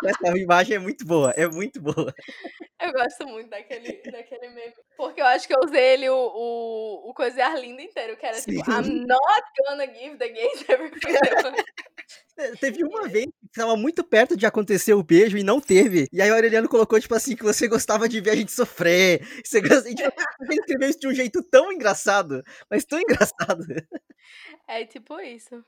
[0.00, 1.30] com essa imagem é muito boa.
[1.32, 2.14] É muito boa.
[2.84, 4.74] Eu gosto muito daquele, daquele meme.
[4.96, 8.52] Porque eu acho que eu usei ele o, o, o Arlinda inteiro, que era tipo,
[8.52, 8.58] Sim.
[8.58, 11.14] tipo, I'm not gonna give the gays everything.
[12.36, 16.08] É, teve uma vez que tava muito perto de acontecer o beijo e não teve.
[16.12, 19.24] E aí o Aureliano colocou, tipo assim, que você gostava de ver a gente sofrer.
[19.44, 19.88] Você, gosta...
[19.88, 23.64] e, tipo, ele escreveu isso de um jeito tão engraçado, mas tão engraçado.
[24.66, 25.64] É tipo isso.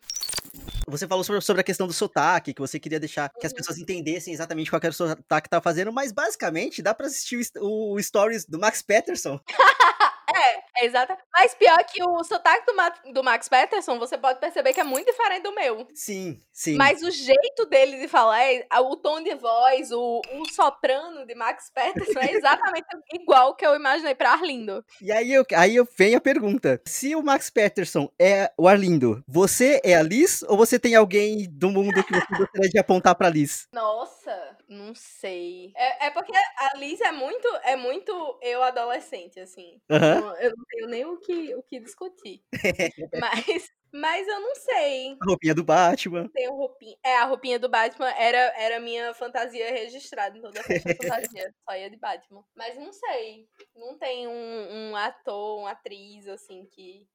[0.88, 3.56] Você falou sobre, sobre a questão do sotaque, que você queria deixar que as uhum.
[3.56, 7.40] pessoas entendessem exatamente qual era o sotaque que tava fazendo, mas basicamente dá pra assistir
[7.56, 9.40] o, o stories do Max Peterson.
[10.34, 11.16] É, é exato.
[11.32, 14.84] Mas pior que o sotaque do, Ma do Max Peterson, você pode perceber que é
[14.84, 15.86] muito diferente do meu.
[15.94, 16.76] Sim, sim.
[16.76, 21.34] Mas o jeito dele de falar, é, o tom de voz, o, o soprano de
[21.34, 24.84] Max Peterson é exatamente igual que eu imaginei pra Arlindo.
[25.00, 29.22] E aí eu, aí eu venho a pergunta: se o Max Peterson é o Arlindo,
[29.26, 33.14] você é a Liz ou você tem alguém do mundo que você gostaria de apontar
[33.14, 33.68] pra Liz?
[33.72, 35.72] Nossa, não sei.
[35.76, 39.80] É, é porque a Liz é muito, é muito eu adolescente, assim.
[39.90, 42.42] Uhum eu não tenho nem o que, o que discutir.
[43.20, 45.16] mas, mas eu não sei.
[45.20, 46.28] A roupinha do Batman.
[46.28, 46.96] Tem roupinha.
[47.04, 51.54] É, a roupinha do Batman era, era minha fantasia registrada em toda a fantasia.
[51.68, 52.44] Só ia de Batman.
[52.54, 53.48] Mas não sei.
[53.74, 57.06] Não tem um, um ator, uma atriz, assim, que,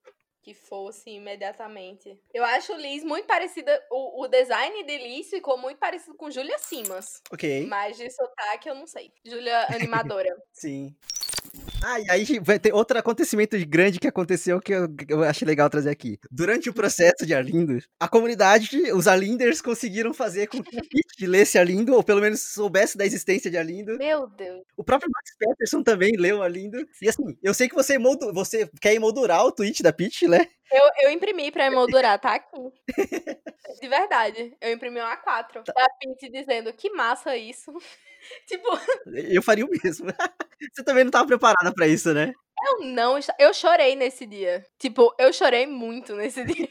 [0.41, 2.19] que fosse imediatamente.
[2.33, 3.79] Eu acho Liz muito parecida.
[3.91, 7.21] O, o design de Liz ficou muito parecido com Julia Simas.
[7.31, 7.67] Ok.
[7.67, 9.11] Mas de sotaque eu não sei.
[9.23, 10.35] Julia animadora.
[10.51, 10.95] Sim.
[11.83, 15.69] Ah, e aí vai ter outro acontecimento grande que aconteceu que eu, eu achei legal
[15.69, 16.19] trazer aqui.
[16.29, 21.25] Durante o processo de Arlindo, a comunidade, os Arlinders conseguiram fazer com que a Pete
[21.25, 23.97] lesse Arlindo, ou pelo menos soubesse da existência de Arlindo.
[23.97, 24.63] Meu Deus.
[24.77, 26.77] O próprio Max Peterson também leu Arlindo.
[27.01, 30.47] E assim, eu sei que você, moldu, você quer emoldurar o tweet da Pete, né?
[30.71, 32.71] Eu, eu imprimi pra emoldurar, tá aqui.
[33.81, 34.55] De verdade.
[34.61, 37.73] Eu imprimi um A4 da Pete dizendo que massa isso.
[38.47, 38.67] tipo.
[39.29, 40.07] Eu faria o mesmo.
[40.73, 42.33] Você também não tava preparada para isso, né?
[42.63, 44.65] Eu não, eu chorei nesse dia.
[44.77, 46.69] Tipo, eu chorei muito nesse dia.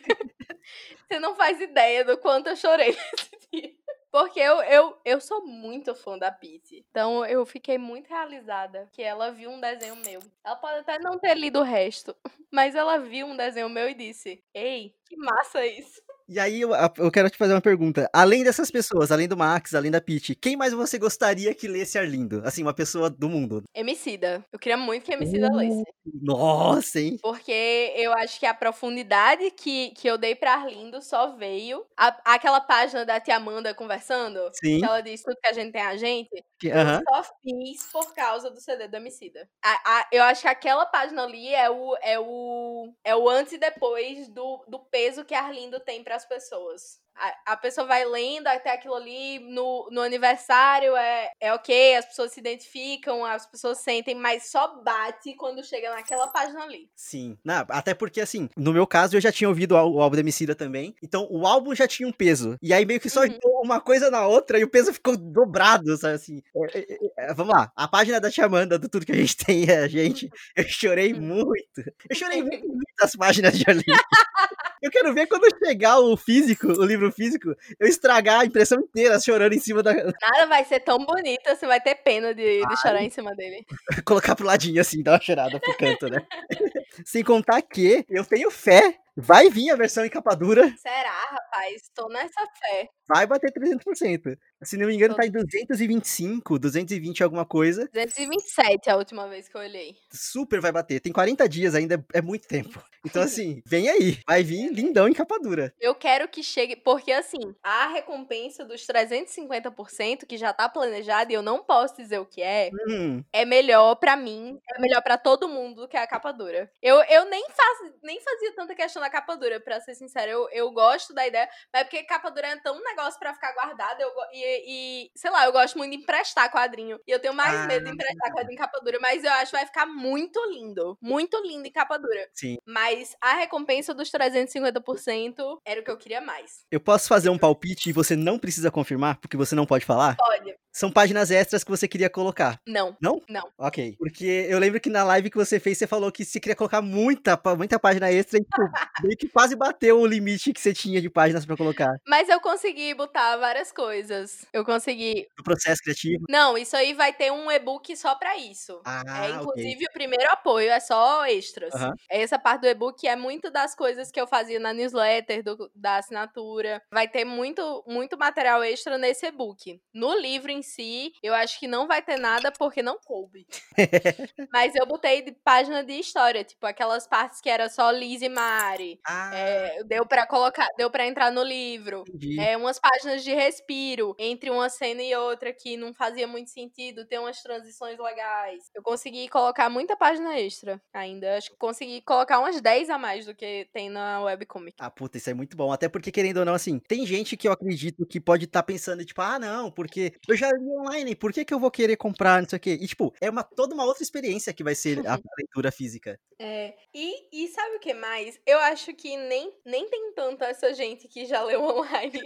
[1.08, 3.80] Você não faz ideia do quanto eu chorei nesse dia.
[4.10, 6.84] Porque eu, eu, eu sou muito fã da Pete.
[6.90, 10.20] Então eu fiquei muito realizada que ela viu um desenho meu.
[10.44, 12.14] Ela pode até não ter lido o resto,
[12.50, 16.02] mas ela viu um desenho meu e disse: Ei, que massa isso.
[16.30, 18.08] E aí eu, eu, quero te fazer uma pergunta.
[18.12, 21.98] Além dessas pessoas, além do Max, além da Pete, quem mais você gostaria que lesse
[21.98, 22.40] Arlindo?
[22.44, 23.64] Assim, uma pessoa do mundo.
[23.74, 24.44] Emicida.
[24.52, 25.82] Eu queria muito que Emicida uh, lesse.
[26.22, 27.16] Nossa, hein?
[27.20, 31.84] Porque eu acho que a profundidade que, que eu dei pra Arlindo só veio.
[31.96, 34.38] A, aquela página da tia Amanda conversando.
[34.52, 34.78] Sim.
[34.78, 36.30] Que ela diz tudo que a gente tem a gente.
[36.60, 37.00] Que, uh -huh.
[37.00, 39.48] Eu só fiz por causa do CD do Emicida.
[39.64, 43.54] A, a, eu acho que aquela página ali é o, é o, é o antes
[43.54, 48.04] e depois do, do peso que Arlindo tem para as pessoas a, a pessoa vai
[48.04, 53.46] lendo até aquilo ali no, no aniversário, é, é ok, as pessoas se identificam, as
[53.46, 56.88] pessoas sentem, mas só bate quando chega naquela página ali.
[56.96, 57.36] Sim.
[57.44, 60.54] Não, até porque, assim, no meu caso, eu já tinha ouvido o, álbum da Emicida
[60.54, 62.56] também, então o álbum já tinha um peso.
[62.62, 63.38] E aí meio que só uhum.
[63.62, 66.42] uma coisa na outra e o peso ficou dobrado, sabe assim.
[66.56, 69.16] É, é, é, é vamos lá, a página da Tia Amanda, do tudo que a
[69.16, 70.30] gente tem é a gente.
[70.56, 71.20] Eu chorei uhum.
[71.20, 71.92] muito.
[72.08, 73.84] Eu chorei muito, muitas páginas de ali.
[74.82, 79.20] Eu quero ver quando chegar o físico, o livro físico, eu estragar a impressão inteira
[79.20, 79.92] chorando em cima da.
[79.92, 83.64] Nada vai ser tão bonito, você vai ter pena de, de chorar em cima dele.
[84.06, 86.26] Colocar pro ladinho assim, dar uma chorada pro canto, né?
[87.04, 90.72] Sem contar que eu tenho fé Vai vir a versão em capa dura.
[90.78, 91.90] Será, rapaz?
[91.94, 92.88] Tô nessa fé.
[93.06, 94.38] Vai bater 300%.
[94.62, 97.88] Se não me engano, tá em 225, 220 alguma coisa.
[97.92, 99.96] 227 a última vez que eu olhei.
[100.12, 101.00] Super vai bater.
[101.00, 102.82] Tem 40 dias ainda, é muito tempo.
[103.02, 104.18] Então, assim, vem aí.
[104.28, 105.72] Vai vir lindão em capa dura.
[105.80, 111.34] Eu quero que chegue, porque assim, a recompensa dos 350% que já tá planejada, e
[111.34, 113.24] eu não posso dizer o que é, hum.
[113.32, 116.70] é melhor para mim, é melhor para todo mundo do que a capa dura.
[116.82, 120.30] Eu, eu nem, faz, nem fazia tanta questão da capa dura, pra ser sincera.
[120.30, 123.32] Eu, eu gosto da ideia, mas é porque capa dura é tão um negócio para
[123.32, 123.98] ficar guardado.
[124.02, 126.98] Eu, e, e, sei lá, eu gosto muito de emprestar quadrinho.
[127.06, 129.50] E eu tenho mais ah, medo de emprestar quadrinho em capa dura, mas eu acho
[129.50, 130.96] que vai ficar muito lindo.
[131.00, 132.28] Muito lindo em capa dura.
[132.34, 132.58] Sim.
[132.66, 136.64] Mas a recompensa dos 350% era o que eu queria mais.
[136.70, 140.16] Eu posso fazer um palpite e você não precisa confirmar, porque você não pode falar?
[140.16, 140.54] Pode.
[140.72, 142.60] São páginas extras que você queria colocar.
[142.66, 142.96] Não.
[143.00, 143.20] Não?
[143.28, 143.48] Não.
[143.58, 143.96] Ok.
[143.98, 146.80] Porque eu lembro que na live que você fez, você falou que você queria colocar
[146.80, 148.56] muita, muita página extra e tipo,
[149.02, 151.96] meio que quase bateu o limite que você tinha de páginas para colocar.
[152.06, 154.46] Mas eu consegui botar várias coisas.
[154.52, 155.26] Eu consegui.
[155.38, 156.24] O processo criativo?
[156.28, 158.80] Não, isso aí vai ter um e-book só para isso.
[158.84, 159.86] Ah, é inclusive okay.
[159.88, 161.74] o primeiro apoio, é só extras.
[161.74, 161.92] Uhum.
[162.08, 165.96] Essa parte do e-book é muito das coisas que eu fazia na newsletter, do, da
[165.96, 166.80] assinatura.
[166.92, 169.80] Vai ter muito, muito material extra nesse e-book.
[169.92, 173.46] No livro em si, eu acho que não vai ter nada porque não coube.
[174.52, 178.28] Mas eu botei de página de história, tipo aquelas partes que era só Liz e
[178.28, 179.00] Mari.
[179.04, 179.30] Ah.
[179.34, 182.04] É, deu para colocar, deu para entrar no livro.
[182.38, 187.06] É, umas páginas de respiro entre uma cena e outra que não fazia muito sentido,
[187.06, 188.70] tem umas transições legais.
[188.74, 191.36] Eu consegui colocar muita página extra ainda.
[191.36, 194.76] Acho que consegui colocar umas 10 a mais do que tem na webcomic.
[194.78, 195.72] Ah, puta, isso é muito bom.
[195.72, 198.66] Até porque, querendo ou não, assim, tem gente que eu acredito que pode estar tá
[198.66, 201.96] pensando, tipo, ah, não, porque eu já li online, por que, que eu vou querer
[201.96, 202.78] comprar, não sei o quê?
[202.80, 206.18] E, tipo, é uma, toda uma outra experiência que vai ser a leitura física.
[206.38, 208.40] É, e, e sabe o que mais?
[208.46, 212.20] Eu acho que nem, nem tem tanta essa gente que já leu online.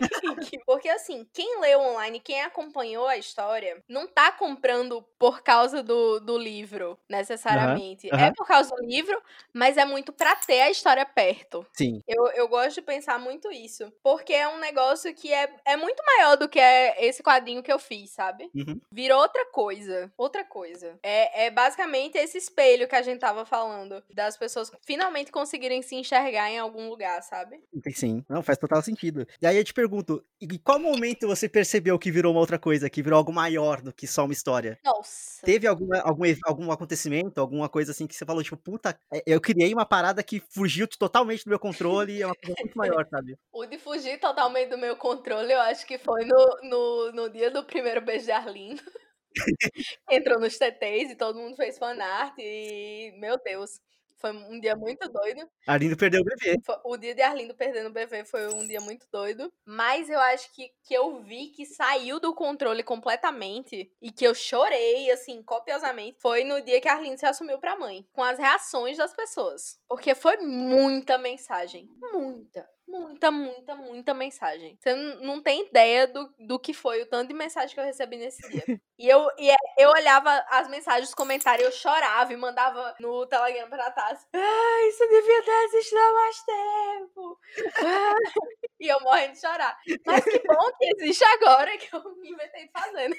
[0.64, 6.20] porque, assim, quem leu online, quem acompanhou a história, não tá comprando por causa do,
[6.20, 8.08] do livro, necessariamente.
[8.08, 8.24] Uhum, uhum.
[8.24, 9.20] É por causa do livro,
[9.52, 11.66] mas é muito pra ter a história perto.
[11.72, 12.00] Sim.
[12.06, 13.92] Eu, eu gosto de pensar muito isso.
[14.02, 17.72] Porque é um negócio que é, é muito maior do que é esse quadrinho que
[17.72, 18.50] eu fiz, sabe?
[18.55, 18.81] Uhum.
[18.90, 20.12] Virou outra coisa.
[20.16, 20.98] Outra coisa.
[21.03, 24.03] É, é basicamente esse espelho que a gente tava falando.
[24.14, 27.61] Das pessoas finalmente conseguirem se enxergar em algum lugar, sabe?
[27.94, 28.24] Sim.
[28.29, 29.27] Não, faz total sentido.
[29.40, 32.88] E aí eu te pergunto, em qual momento você percebeu que virou uma outra coisa,
[32.88, 34.79] que virou algo maior do que só uma história?
[34.85, 35.44] Nossa.
[35.44, 39.40] Teve alguma, algum, algum acontecimento, alguma coisa assim que você falou, tipo, puta, é, eu
[39.40, 43.07] criei uma parada que fugiu totalmente do meu controle e é uma coisa muito maior,
[43.09, 43.37] sabe?
[43.53, 47.50] O de fugir totalmente do meu controle, eu acho que foi no, no, no dia
[47.50, 48.83] do primeiro beijo de Arlindo.
[50.11, 53.81] Entrou nos TTs e todo mundo fez fanart e, meu Deus,
[54.25, 55.47] foi um dia muito doido.
[55.67, 56.59] Arlindo perdeu o bebê.
[56.83, 59.53] O dia de Arlindo perdendo o bebê foi um dia muito doido.
[59.67, 64.35] Mas eu acho que, que eu vi que saiu do controle completamente e que eu
[64.35, 68.07] chorei, assim, copiosamente, foi no dia que Arlindo se assumiu pra mãe.
[68.14, 69.79] Com as reações das pessoas.
[69.87, 71.87] Porque foi muita mensagem.
[72.12, 74.77] Muita muita, muita, muita mensagem.
[74.81, 78.16] Você não tem ideia do, do que foi o tanto de mensagem que eu recebi
[78.16, 78.64] nesse dia.
[78.97, 83.27] E eu, e é, eu olhava as mensagens, os comentários, eu chorava e mandava no
[83.27, 84.25] Telegram pra Tassi.
[84.33, 87.38] Ah, isso devia ter existido há mais tempo.
[87.77, 88.14] Ah,
[88.79, 89.77] e eu morrendo de chorar.
[90.07, 93.16] Mas que bom que existe agora que eu me inventei de fazer, né?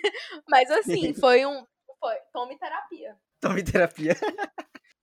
[0.48, 1.68] Mas assim, foi um.
[2.00, 3.18] Foi, tome terapia.
[3.42, 4.16] Tome terapia.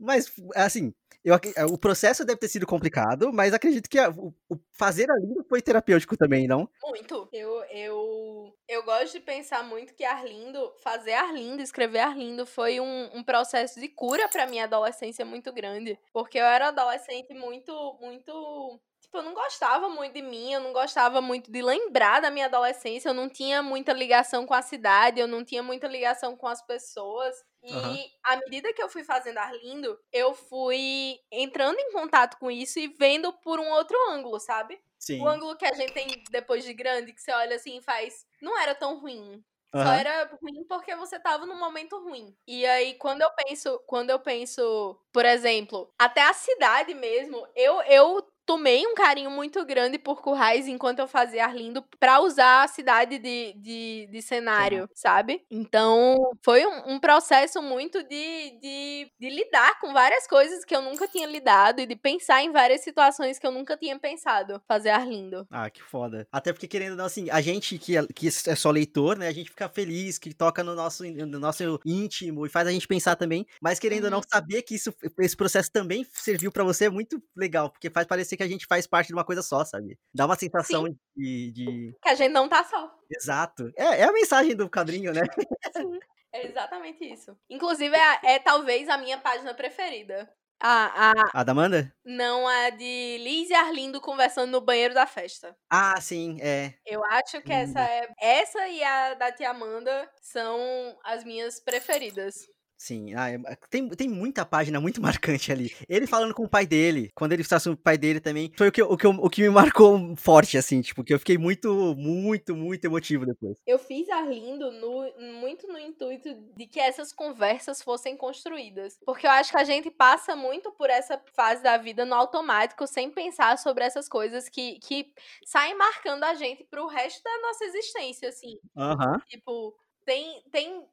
[0.00, 0.92] Mas, assim,
[1.24, 1.36] Eu,
[1.72, 5.62] o processo deve ter sido complicado, mas acredito que a, o, o, fazer Arlindo foi
[5.62, 6.68] terapêutico também, não?
[6.82, 7.28] Muito.
[7.32, 13.10] Eu, eu, eu gosto de pensar muito que Arlindo, fazer Arlindo, escrever Arlindo foi um,
[13.14, 15.96] um processo de cura pra minha adolescência muito grande.
[16.12, 18.80] Porque eu era adolescente muito, muito
[19.12, 22.46] tipo, eu não gostava muito de mim, eu não gostava muito de lembrar da minha
[22.46, 26.48] adolescência, eu não tinha muita ligação com a cidade, eu não tinha muita ligação com
[26.48, 27.36] as pessoas.
[27.62, 28.04] E uhum.
[28.24, 32.88] à medida que eu fui fazendo Arlindo, eu fui entrando em contato com isso e
[32.88, 34.80] vendo por um outro ângulo, sabe?
[34.98, 35.20] Sim.
[35.20, 38.24] O ângulo que a gente tem depois de grande, que você olha assim e faz.
[38.40, 39.44] Não era tão ruim.
[39.74, 39.82] Uhum.
[39.82, 42.34] Só era ruim porque você tava num momento ruim.
[42.46, 47.80] E aí, quando eu penso, quando eu penso, por exemplo, até a cidade mesmo, eu,
[47.82, 52.68] eu tomei um carinho muito grande por Currais enquanto eu fazia Arlindo para usar a
[52.68, 54.88] cidade de, de, de cenário, Sim.
[54.94, 55.44] sabe?
[55.50, 60.82] Então, foi um, um processo muito de, de, de, lidar com várias coisas que eu
[60.82, 64.90] nunca tinha lidado e de pensar em várias situações que eu nunca tinha pensado fazer
[64.90, 65.46] Arlindo.
[65.50, 66.26] Ah, que foda.
[66.32, 69.28] Até porque, querendo ou não, assim, a gente que é, que é só leitor, né,
[69.28, 72.88] a gente fica feliz, que toca no nosso, no nosso íntimo e faz a gente
[72.88, 74.24] pensar também, mas querendo ou não, uhum.
[74.30, 78.32] saber que isso, esse processo também serviu para você é muito legal, porque faz parecer
[78.32, 79.98] parecer que a gente faz parte de uma coisa só, sabe?
[80.14, 80.84] Dá uma sensação
[81.16, 82.92] de, de, Que a gente não tá só.
[83.10, 83.70] Exato.
[83.76, 85.22] É, é a mensagem do quadrinho, né?
[85.76, 85.98] Sim,
[86.32, 87.36] é exatamente isso.
[87.48, 90.28] Inclusive, é, é talvez a minha página preferida.
[90.64, 91.92] A, a, a da Amanda?
[92.04, 95.56] Não, a de Liz e Arlindo conversando no banheiro da festa.
[95.68, 96.74] Ah, sim, é.
[96.86, 98.08] Eu acho que essa é.
[98.20, 102.46] Essa e a da tia Amanda são as minhas preferidas.
[102.82, 103.38] Sim, ah, é,
[103.70, 105.72] tem, tem muita página muito marcante ali.
[105.88, 108.68] Ele falando com o pai dele, quando ele está com o pai dele também, foi
[108.70, 111.94] o que, o, que, o que me marcou forte, assim, tipo, que eu fiquei muito,
[111.96, 113.56] muito, muito emotivo depois.
[113.64, 118.98] Eu fiz Arlindo no, muito no intuito de que essas conversas fossem construídas.
[119.06, 122.84] Porque eu acho que a gente passa muito por essa fase da vida no automático,
[122.88, 125.12] sem pensar sobre essas coisas que, que
[125.46, 128.58] saem marcando a gente pro resto da nossa existência, assim.
[128.76, 129.20] Uhum.
[129.28, 129.72] Tipo,
[130.04, 130.84] tem, tem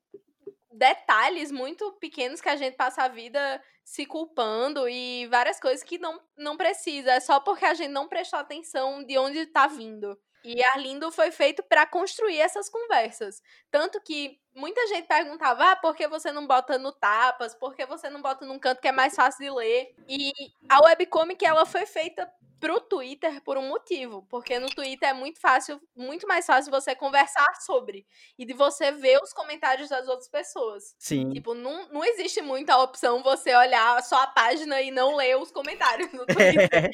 [0.72, 5.98] detalhes muito pequenos que a gente passa a vida se culpando e várias coisas que
[5.98, 7.14] não, não precisa.
[7.14, 10.18] É só porque a gente não prestou atenção de onde tá vindo.
[10.44, 13.42] E Arlindo foi feito para construir essas conversas.
[13.70, 17.54] Tanto que muita gente perguntava: ah, por que você não bota no tapas?
[17.56, 19.94] Por que você não bota num canto que é mais fácil de ler?
[20.08, 20.32] E
[20.68, 25.40] a webcomic ela foi feita pro Twitter por um motivo, porque no Twitter é muito
[25.40, 28.06] fácil, muito mais fácil você conversar sobre
[28.38, 30.94] e de você ver os comentários das outras pessoas.
[31.00, 31.30] Sim.
[31.32, 35.52] Tipo, não, não existe muita opção você olhar só a página e não ler os
[35.52, 36.92] comentários no Twitter.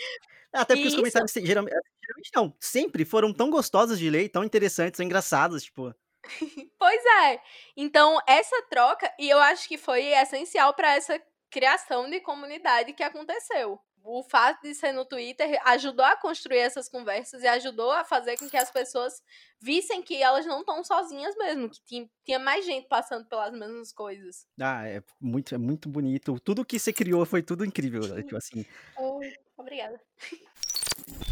[0.53, 0.89] Até porque Isso.
[0.89, 5.63] os comentários geralmente, geralmente não, sempre foram tão gostosos de ler, tão interessantes, tão engraçados,
[5.63, 5.93] tipo.
[6.77, 7.41] pois é.
[7.75, 13.03] Então, essa troca, e eu acho que foi essencial para essa criação de comunidade que
[13.03, 18.03] aconteceu o fato de ser no Twitter ajudou a construir essas conversas e ajudou a
[18.03, 19.21] fazer com que as pessoas
[19.59, 23.91] vissem que elas não estão sozinhas mesmo, que tinha, tinha, mais gente passando pelas mesmas
[23.91, 24.45] coisas.
[24.61, 26.39] Ah, é muito, é muito bonito.
[26.39, 28.21] Tudo que você criou foi tudo incrível, né?
[28.21, 28.63] tipo assim.
[28.95, 29.19] Oh,
[29.57, 29.99] obrigada.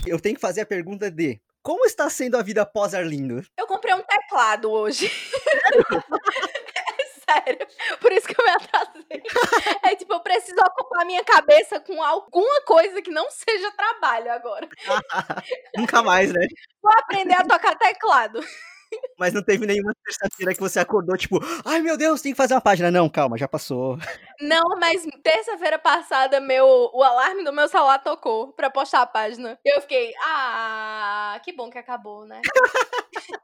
[0.05, 3.43] Eu tenho que fazer a pergunta de como está sendo a vida pós Arlindo?
[3.57, 5.09] Eu comprei um teclado hoje.
[7.23, 7.67] sério.
[7.99, 9.23] Por isso que eu me atrasei.
[9.83, 14.67] É tipo, eu preciso ocupar minha cabeça com alguma coisa que não seja trabalho agora.
[15.77, 16.47] Nunca mais, né?
[16.81, 18.39] Vou aprender a tocar teclado.
[19.17, 22.53] Mas não teve nenhuma terça-feira que você acordou, tipo, ai meu Deus, tem que fazer
[22.53, 22.91] uma página.
[22.91, 23.97] Não, calma, já passou.
[24.41, 29.58] Não, mas terça-feira passada, meu, o alarme do meu celular tocou pra postar a página.
[29.63, 32.41] Eu fiquei, ah, que bom que acabou, né?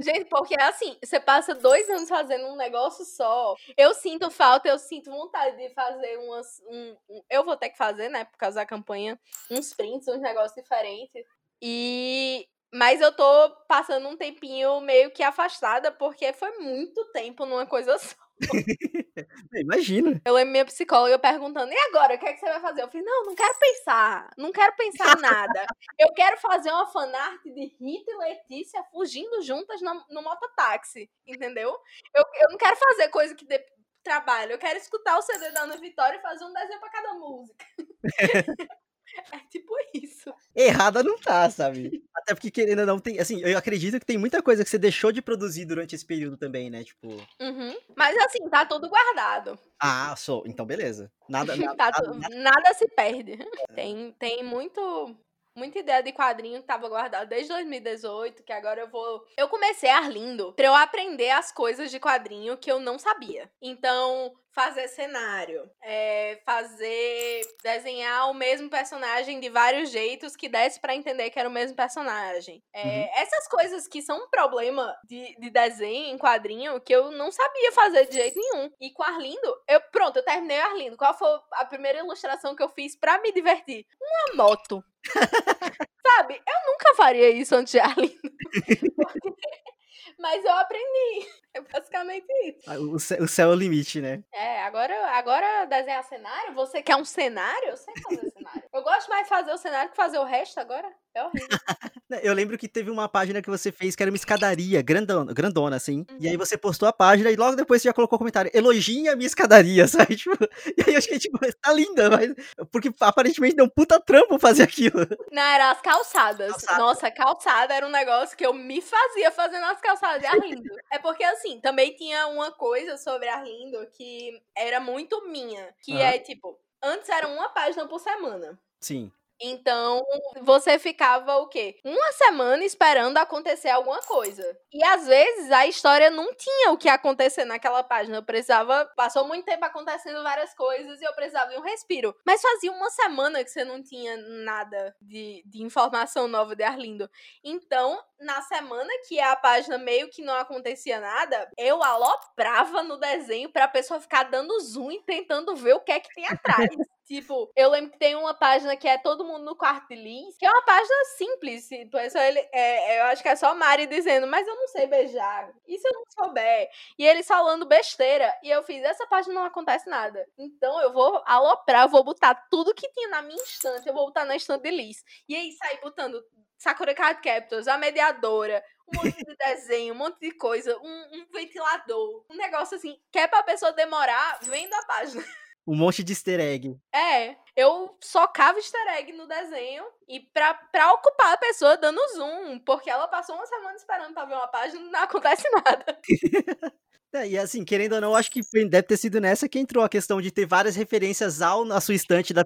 [0.00, 3.54] Gente, porque é assim, você passa dois anos fazendo um negócio só.
[3.76, 6.62] Eu sinto falta, eu sinto vontade de fazer umas.
[6.68, 9.18] Um, um, eu vou ter que fazer, né, por causa da campanha,
[9.50, 11.24] uns prints, uns negócios diferentes.
[11.60, 12.46] E.
[12.72, 17.98] Mas eu tô passando um tempinho meio que afastada, porque foi muito tempo numa coisa
[17.98, 18.14] só.
[19.54, 20.20] Imagina.
[20.24, 22.14] Eu lembro minha psicóloga perguntando: e agora?
[22.14, 22.82] O que, é que você vai fazer?
[22.82, 24.30] Eu falei: não, não quero pensar.
[24.36, 25.66] Não quero pensar nada.
[25.98, 31.10] Eu quero fazer uma fanart de Rita e Letícia fugindo juntas no, no mototáxi.
[31.26, 31.76] Entendeu?
[32.14, 33.64] Eu, eu não quero fazer coisa que dê
[34.04, 34.52] trabalho.
[34.52, 37.64] Eu quero escutar o CD da Ana Vitória e fazer um desenho pra cada música.
[39.32, 40.32] É tipo isso.
[40.54, 42.02] Errada não tá, sabe?
[42.14, 43.18] Até porque, querendo ou não, tem.
[43.18, 46.36] Assim, eu acredito que tem muita coisa que você deixou de produzir durante esse período
[46.36, 46.84] também, né?
[46.84, 47.08] Tipo.
[47.40, 47.76] Uhum.
[47.96, 49.58] Mas assim, tá tudo guardado.
[49.80, 50.44] Ah, sou.
[50.46, 51.10] Então, beleza.
[51.28, 51.54] Nada.
[51.56, 53.38] nada, tá nada, nada se perde.
[53.68, 53.74] É.
[53.74, 55.16] Tem, tem muito
[55.58, 59.24] muita ideia de quadrinho que tava guardado desde 2018, que agora eu vou.
[59.36, 63.50] Eu comecei a Arlindo pra eu aprender as coisas de quadrinho que eu não sabia.
[63.60, 70.96] Então, fazer cenário, é, fazer desenhar o mesmo personagem de vários jeitos que desse para
[70.96, 72.60] entender que era o mesmo personagem.
[72.72, 73.08] É, uhum.
[73.22, 77.70] Essas coisas que são um problema de, de desenho em quadrinho que eu não sabia
[77.70, 78.68] fazer de jeito nenhum.
[78.80, 80.96] E com Arlindo, eu pronto, eu terminei Arlindo.
[80.96, 83.86] Qual foi a primeira ilustração que eu fiz para me divertir?
[84.00, 84.82] Uma moto.
[86.04, 86.34] Sabe?
[86.34, 88.18] Eu nunca faria isso antes de Arlindo.
[90.18, 91.26] Mas eu aprendi.
[91.54, 92.70] É basicamente isso.
[92.70, 94.22] Ah, o céu, o céu é o limite, né?
[94.30, 97.70] É, agora, agora desenhar cenário, você quer um cenário?
[97.70, 98.62] Eu sei fazer cenário.
[98.70, 100.92] Eu gosto mais de fazer o cenário que fazer o resto agora.
[101.18, 101.48] É horrível.
[102.22, 105.76] Eu lembro que teve uma página que você fez que era uma escadaria grandona, grandona
[105.76, 106.06] assim.
[106.10, 106.16] Uhum.
[106.20, 106.38] E aí uhum.
[106.38, 109.26] você postou a página e logo depois você já colocou o comentário: elogia a minha
[109.26, 110.16] escadaria, sabe?
[110.16, 110.36] Tipo,
[110.76, 112.32] e aí eu achei, tipo, tá linda, mas.
[112.70, 115.06] Porque aparentemente deu um puta trampo fazer aquilo.
[115.30, 116.50] Não, era as calçadas.
[116.50, 116.78] Calçada.
[116.78, 120.70] Nossa, calçada era um negócio que eu me fazia fazendo as calçadas de Arlindo.
[120.92, 125.74] é porque, assim, também tinha uma coisa sobre Arlindo que era muito minha.
[125.82, 125.98] Que uhum.
[125.98, 128.58] é, tipo, antes era uma página por semana.
[128.80, 129.10] Sim.
[129.40, 130.02] Então,
[130.42, 131.78] você ficava o quê?
[131.84, 134.44] Uma semana esperando acontecer alguma coisa.
[134.72, 138.16] E às vezes a história não tinha o que acontecer naquela página.
[138.16, 138.84] Eu precisava.
[138.96, 142.14] Passou muito tempo acontecendo várias coisas e eu precisava de um respiro.
[142.26, 147.08] Mas fazia uma semana que você não tinha nada de, de informação nova de Arlindo.
[147.44, 153.50] Então, na semana que a página meio que não acontecia nada, eu aloprava no desenho
[153.52, 156.68] pra pessoa ficar dando zoom e tentando ver o que é que tem atrás.
[157.08, 160.36] Tipo, eu lembro que tem uma página que é Todo Mundo no Quarto de Liz,
[160.36, 161.66] que é uma página simples.
[161.66, 164.68] Tipo, é só ele, é, eu acho que é só Mari dizendo, mas eu não
[164.68, 165.50] sei beijar.
[165.66, 166.68] E se eu não souber?
[166.98, 168.30] E eles falando besteira.
[168.42, 170.22] E eu fiz, essa página não acontece nada.
[170.36, 174.04] Então eu vou aloprar, eu vou botar tudo que tinha na minha estante, eu vou
[174.04, 175.02] botar na estante de Liz.
[175.26, 176.22] E aí sair botando
[176.58, 181.26] Sakura Card Captors, a mediadora, um monte de desenho, um monte de coisa, um, um
[181.32, 185.24] ventilador, um negócio assim, que é pra pessoa demorar vendo a página.
[185.68, 186.74] Um monte de easter egg.
[186.94, 192.58] É, eu socava easter egg no desenho e pra, pra ocupar a pessoa dando zoom,
[192.60, 196.00] porque ela passou uma semana esperando pra ver uma página e não acontece nada.
[197.10, 199.88] É, e assim, querendo ou não, acho que deve ter sido nessa que entrou a
[199.88, 202.44] questão de ter várias referências ao, na sua estante da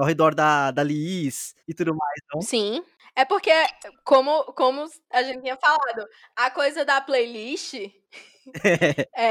[0.00, 2.42] ao redor da, da Liz e tudo mais, não?
[2.42, 2.82] Sim.
[3.14, 3.52] É porque,
[4.04, 7.74] como, como a gente tinha falado, a coisa da playlist
[9.16, 9.30] é,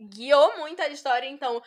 [0.00, 1.28] guiou muito a história.
[1.28, 1.60] Então,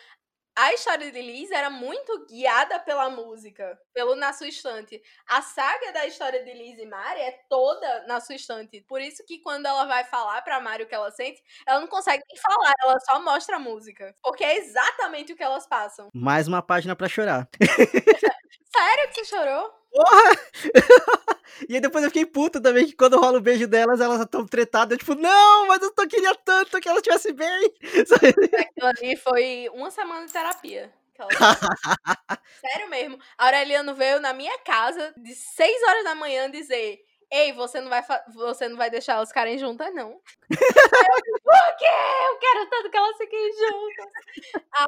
[0.62, 5.02] a história de Liz era muito guiada pela música, pelo Na Sua Estante.
[5.28, 8.80] A saga da história de Liz e Mari é toda na sua estante.
[8.88, 11.88] Por isso que quando ela vai falar pra Mari o que ela sente, ela não
[11.88, 14.16] consegue nem falar, ela só mostra a música.
[14.22, 16.10] Porque é exatamente o que elas passam.
[16.14, 17.50] Mais uma página para chorar.
[18.72, 19.68] Sério que você chorou?
[19.92, 20.32] Porra!
[21.68, 24.46] e aí depois eu fiquei puto também, que quando rola o beijo delas, elas estão
[24.46, 24.92] tretadas.
[24.92, 27.74] Eu, tipo, não, mas eu tô, queria tanto que ela estivesse bem.
[28.70, 30.92] Aquilo ali foi uma semana de terapia.
[32.60, 33.20] Sério mesmo.
[33.38, 37.00] A Aureliano veio na minha casa de 6 horas da manhã dizer:
[37.32, 40.10] Ei, você não vai, você não vai deixar elas ficarem juntas, não.
[40.10, 40.18] eu,
[40.50, 41.86] Por quê?
[42.30, 44.06] Eu quero tanto que elas fiquem juntas.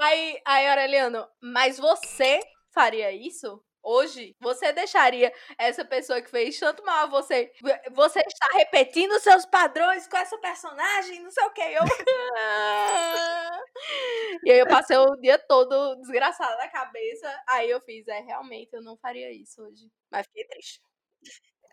[0.02, 2.40] Aí, aí, Aureliano, mas você
[2.72, 3.64] faria isso?
[3.84, 7.52] Hoje, você deixaria essa pessoa que fez tanto mal a você,
[7.92, 11.62] você está repetindo seus padrões com essa personagem, não sei o que.
[11.62, 11.84] Eu...
[14.44, 17.44] e aí eu passei o dia todo desgraçado na cabeça.
[17.50, 19.90] Aí eu fiz, é, realmente, eu não faria isso hoje.
[20.12, 20.82] Mas fiquei triste.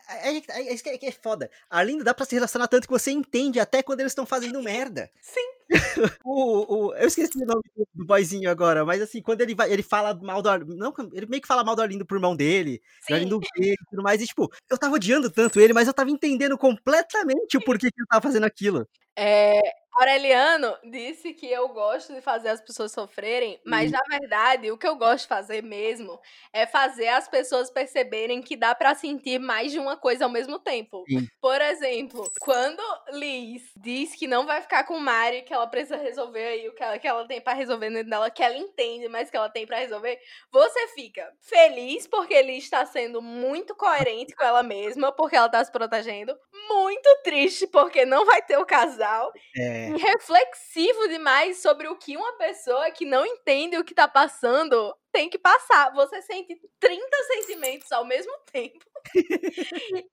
[0.09, 1.49] É, é, é, é, é, é foda.
[1.69, 5.09] Arlindo dá pra se relacionar tanto que você entende até quando eles estão fazendo merda.
[5.21, 5.51] Sim.
[6.25, 9.83] o, o, eu esqueci o nome do boyzinho agora, mas assim, quando ele vai, ele
[9.83, 10.75] fala mal do Arlindo.
[10.75, 13.13] Não, ele meio que fala mal do Arlindo pro irmão dele, Sim.
[13.13, 14.21] do Arlindo e tudo mais.
[14.21, 17.99] E tipo, eu tava odiando tanto ele, mas eu tava entendendo completamente o porquê que
[18.01, 18.87] ele tava fazendo aquilo.
[19.15, 19.61] É,
[19.93, 23.93] Aureliano disse que eu gosto de fazer as pessoas sofrerem, mas hum.
[23.93, 26.19] na verdade o que eu gosto de fazer mesmo
[26.53, 30.59] é fazer as pessoas perceberem que dá para sentir mais de uma coisa ao mesmo
[30.59, 31.03] tempo.
[31.09, 31.27] Sim.
[31.41, 32.81] Por exemplo, quando
[33.11, 36.83] Liz diz que não vai ficar com Mari, que ela precisa resolver aí o que
[36.83, 39.65] ela, que ela tem para resolver dentro dela, que ela entende, mas que ela tem
[39.67, 40.19] para resolver,
[40.51, 45.63] você fica feliz porque Liz está sendo muito coerente com ela mesma, porque ela tá
[45.63, 46.37] se protegendo,
[46.69, 49.31] muito triste porque não vai ter o casal.
[49.57, 49.97] É é.
[49.97, 55.29] reflexivo demais sobre o que uma pessoa que não entende o que tá passando tem
[55.29, 55.91] que passar.
[55.93, 58.79] Você sente 30 sentimentos ao mesmo tempo.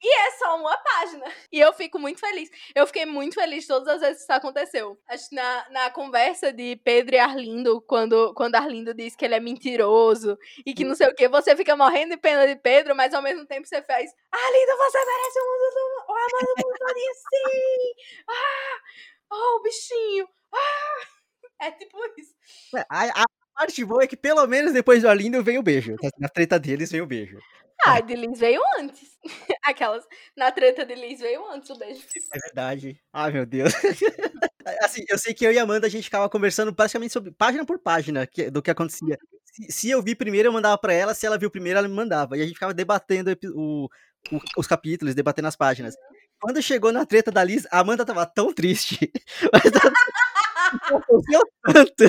[0.02, 1.24] e é só uma página.
[1.52, 2.50] E eu fico muito feliz.
[2.74, 4.98] Eu fiquei muito feliz todas as vezes que isso aconteceu.
[5.08, 9.34] Acho que na, na conversa de Pedro e Arlindo, quando, quando Arlindo diz que ele
[9.34, 12.96] é mentiroso e que não sei o que, você fica morrendo de pena de Pedro,
[12.96, 16.12] mas ao mesmo tempo você faz Arlindo, você merece o mundo do...
[16.12, 16.78] o amor do mundo
[17.14, 17.92] sim!
[18.28, 18.78] Ah!
[19.30, 20.28] Oh, o bichinho!
[20.52, 20.58] Ah!
[21.60, 22.32] É tipo isso.
[22.76, 25.96] É, a, a parte boa é que pelo menos depois do Arlindo vem o beijo.
[26.16, 27.36] Na treta deles vem o beijo.
[27.84, 29.18] Ah, de Liz veio antes.
[29.64, 30.04] Aquelas.
[30.36, 32.02] Na treta de Liz veio antes o beijo.
[32.32, 33.00] É verdade.
[33.12, 33.72] Ai, meu Deus.
[34.82, 37.64] assim, eu sei que eu e a Amanda a gente ficava conversando praticamente sobre página
[37.64, 39.16] por página que, do que acontecia.
[39.44, 41.94] Se, se, eu vi primeiro, eu mandava para ela, se ela viu primeiro, ela me
[41.94, 42.36] mandava.
[42.36, 43.88] E a gente ficava debatendo o,
[44.32, 45.94] o, os capítulos, debatendo as páginas.
[46.40, 49.10] Quando chegou na treta da Liz, a Amanda tava tão triste.
[49.52, 49.62] Mas
[51.62, 52.04] tanto.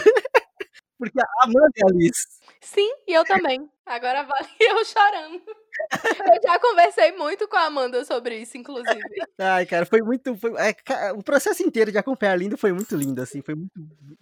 [0.97, 2.39] Porque a Amanda é a Liz.
[2.61, 3.67] Sim, e eu também.
[3.85, 5.41] Agora vale eu chorando.
[5.41, 8.99] Eu já conversei muito com a Amanda sobre isso, inclusive.
[9.39, 10.35] Ai, cara, foi muito.
[10.35, 13.71] Foi, é, o processo inteiro de acompanhar a Lindo foi muito lindo, assim, foi muito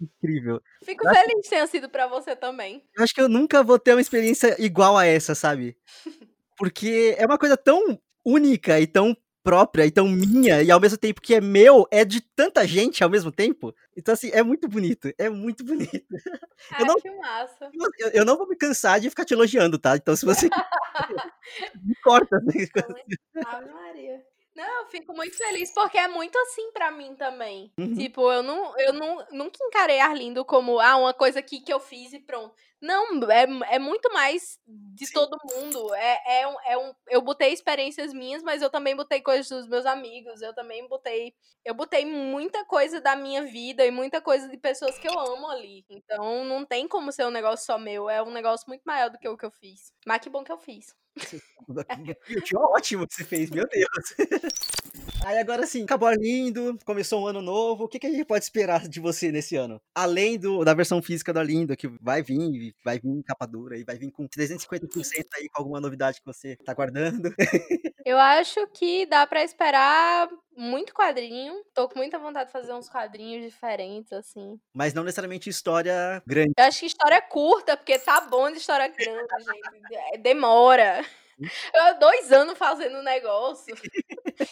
[0.00, 0.62] incrível.
[0.84, 2.82] Fico eu feliz que tenha sido pra você também.
[2.96, 5.76] Eu acho que eu nunca vou ter uma experiência igual a essa, sabe?
[6.56, 10.98] Porque é uma coisa tão única e tão própria e tão minha, e ao mesmo
[10.98, 13.74] tempo que é meu, é de tanta gente ao mesmo tempo.
[13.96, 15.12] Então, assim, é muito bonito.
[15.18, 16.06] É muito bonito.
[16.78, 17.70] Eu não, que massa.
[17.98, 19.96] Eu, eu, não vou me cansar de ficar te elogiando, tá?
[19.96, 20.48] Então, se você.
[21.82, 22.36] me corta.
[22.36, 24.22] Ave Maria.
[24.58, 27.70] Não, eu fico muito feliz porque é muito assim para mim também.
[27.78, 27.94] Uhum.
[27.94, 31.78] Tipo, eu não, eu não, nunca encarei Arlindo como ah, uma coisa aqui que eu
[31.78, 32.52] fiz e pronto.
[32.80, 35.12] Não, é, é muito mais de Sim.
[35.12, 35.94] todo mundo.
[35.94, 39.68] É, é, um, é um, eu botei experiências minhas, mas eu também botei coisas dos
[39.68, 40.42] meus amigos.
[40.42, 41.32] Eu também botei.
[41.64, 45.48] Eu botei muita coisa da minha vida e muita coisa de pessoas que eu amo
[45.48, 45.84] ali.
[45.88, 48.10] Então não tem como ser um negócio só meu.
[48.10, 49.92] É um negócio muito maior do que o que eu fiz.
[50.04, 50.96] Mas que bom que eu fiz.
[52.46, 54.14] Que ótimo que você fez, meu Deus.
[55.24, 57.84] Aí agora sim, acabou lindo, começou um ano novo.
[57.84, 59.80] O que, que a gente pode esperar de você nesse ano?
[59.94, 63.76] Além do, da versão física do Arlindo, que vai vir, vai vir em capa dura
[63.76, 67.34] e vai vir com 350% aí com alguma novidade que você tá guardando.
[68.06, 71.62] Eu acho que dá para esperar muito quadrinho.
[71.74, 74.58] Tô com muita vontade de fazer uns quadrinhos diferentes, assim.
[74.72, 76.52] Mas não necessariamente história grande.
[76.56, 79.94] Eu acho que história curta, porque tá bom de história grande, gente.
[80.14, 81.04] É, demora.
[81.74, 83.74] Eu dois anos fazendo negócio.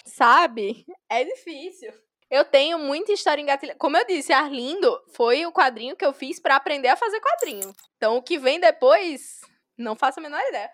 [0.04, 0.86] Sabe?
[1.08, 1.92] É difícil.
[2.30, 3.78] Eu tenho muita história engatilhada.
[3.78, 7.72] Como eu disse, Arlindo foi o quadrinho que eu fiz para aprender a fazer quadrinho.
[7.96, 9.40] Então, o que vem depois,
[9.78, 10.70] não faço a menor ideia.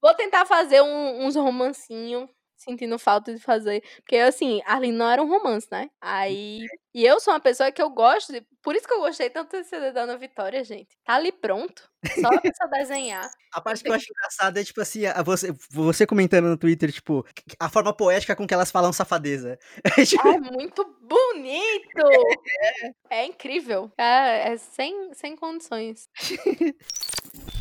[0.00, 2.30] Vou tentar fazer um, uns romancinhos
[2.60, 3.82] sentindo falta de fazer.
[3.96, 5.90] Porque, assim, Arlindo não era um romance, né?
[6.00, 6.60] Aí.
[6.92, 8.32] E eu sou uma pessoa que eu gosto.
[8.32, 8.42] De...
[8.62, 10.98] Por isso que eu gostei tanto desse CD da Ana Vitória, gente.
[11.04, 11.88] Tá ali pronto.
[12.20, 13.30] Só a pessoa desenhar.
[13.52, 17.26] A parte que eu acho engraçada é, tipo assim, você, você comentando no Twitter, tipo,
[17.58, 19.58] a forma poética com que elas falam safadeza.
[19.82, 20.28] É, tipo...
[20.28, 21.80] é muito bonito!
[23.10, 23.90] É, é incrível.
[23.98, 26.08] É, é sem, sem condições.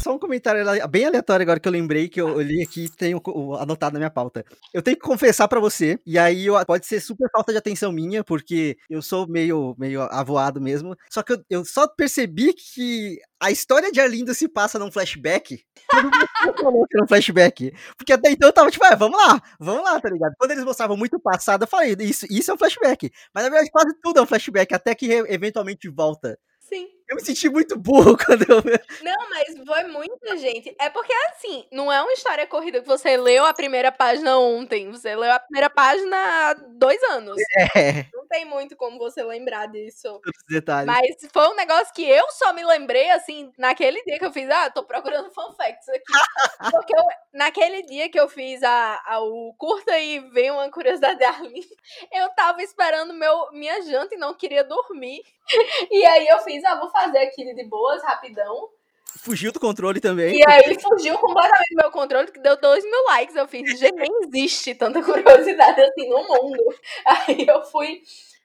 [0.02, 3.22] Só um comentário bem aleatório agora que eu lembrei, que eu li aqui e tenho
[3.60, 4.45] anotado na minha pauta.
[4.74, 7.91] Eu tenho que confessar para você, e aí eu, pode ser super falta de atenção
[7.91, 10.95] minha, porque eu sou meio, meio avoado mesmo.
[11.10, 15.64] Só que eu, eu só percebi que a história de Arlindo se passa num flashback.
[16.62, 17.74] falou que era um flashback.
[17.97, 20.34] Porque até então eu tava tipo, é, vamos lá, vamos lá, tá ligado?
[20.38, 23.12] Quando eles mostravam muito o passado, eu falei, isso, isso é um flashback.
[23.34, 26.38] Mas na verdade quase tudo é um flashback, até que eventualmente volta.
[26.60, 26.99] Sim.
[27.10, 28.62] Eu me senti muito burro quando eu.
[29.01, 30.76] Não, mas foi muita gente.
[30.80, 34.91] É porque, assim, não é uma história corrida que você leu a primeira página ontem.
[34.91, 37.36] Você leu a primeira página há dois anos.
[37.76, 38.05] É.
[38.14, 40.22] Não tem muito como você lembrar disso.
[40.24, 40.86] Todos detalhes.
[40.86, 44.47] Mas foi um negócio que eu só me lembrei, assim, naquele dia que eu fiz.
[44.47, 46.03] Ah, tô procurando fanfacts aqui.
[46.72, 47.03] porque eu,
[47.34, 51.66] naquele dia que eu fiz a, a, o curta e veio uma curiosidade ali,
[52.14, 55.24] eu tava esperando meu, minha janta e não queria dormir.
[55.89, 58.70] E aí eu fiz, ah, vou fazer aquilo de boas, rapidão.
[59.18, 60.38] Fugiu do controle também.
[60.38, 63.36] E aí fugiu completamente do meu controle, que deu 2 mil likes.
[63.36, 66.64] Eu fiz, gente, nem existe tanta curiosidade assim no mundo.
[67.06, 68.02] Aí eu fui,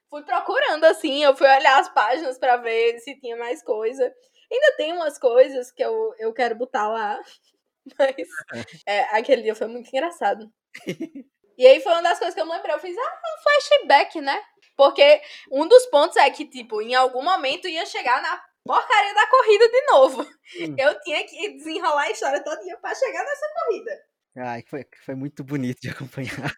[0.09, 4.13] fui procurando, assim, eu fui olhar as páginas para ver se tinha mais coisa.
[4.51, 7.21] Ainda tem umas coisas que eu, eu quero botar lá.
[7.99, 8.15] Mas
[8.87, 10.51] é, aquele dia foi muito engraçado.
[11.57, 12.75] E aí foi uma das coisas que eu me lembrei.
[12.75, 14.43] Eu fiz, ah, um flashback, né?
[14.77, 19.27] Porque um dos pontos é que, tipo, em algum momento ia chegar na porcaria da
[19.27, 20.23] corrida de novo.
[20.23, 20.75] Hum.
[20.79, 24.03] Eu tinha que desenrolar a história todinha pra chegar nessa corrida.
[24.37, 26.53] Ai, foi, foi muito bonito de acompanhar.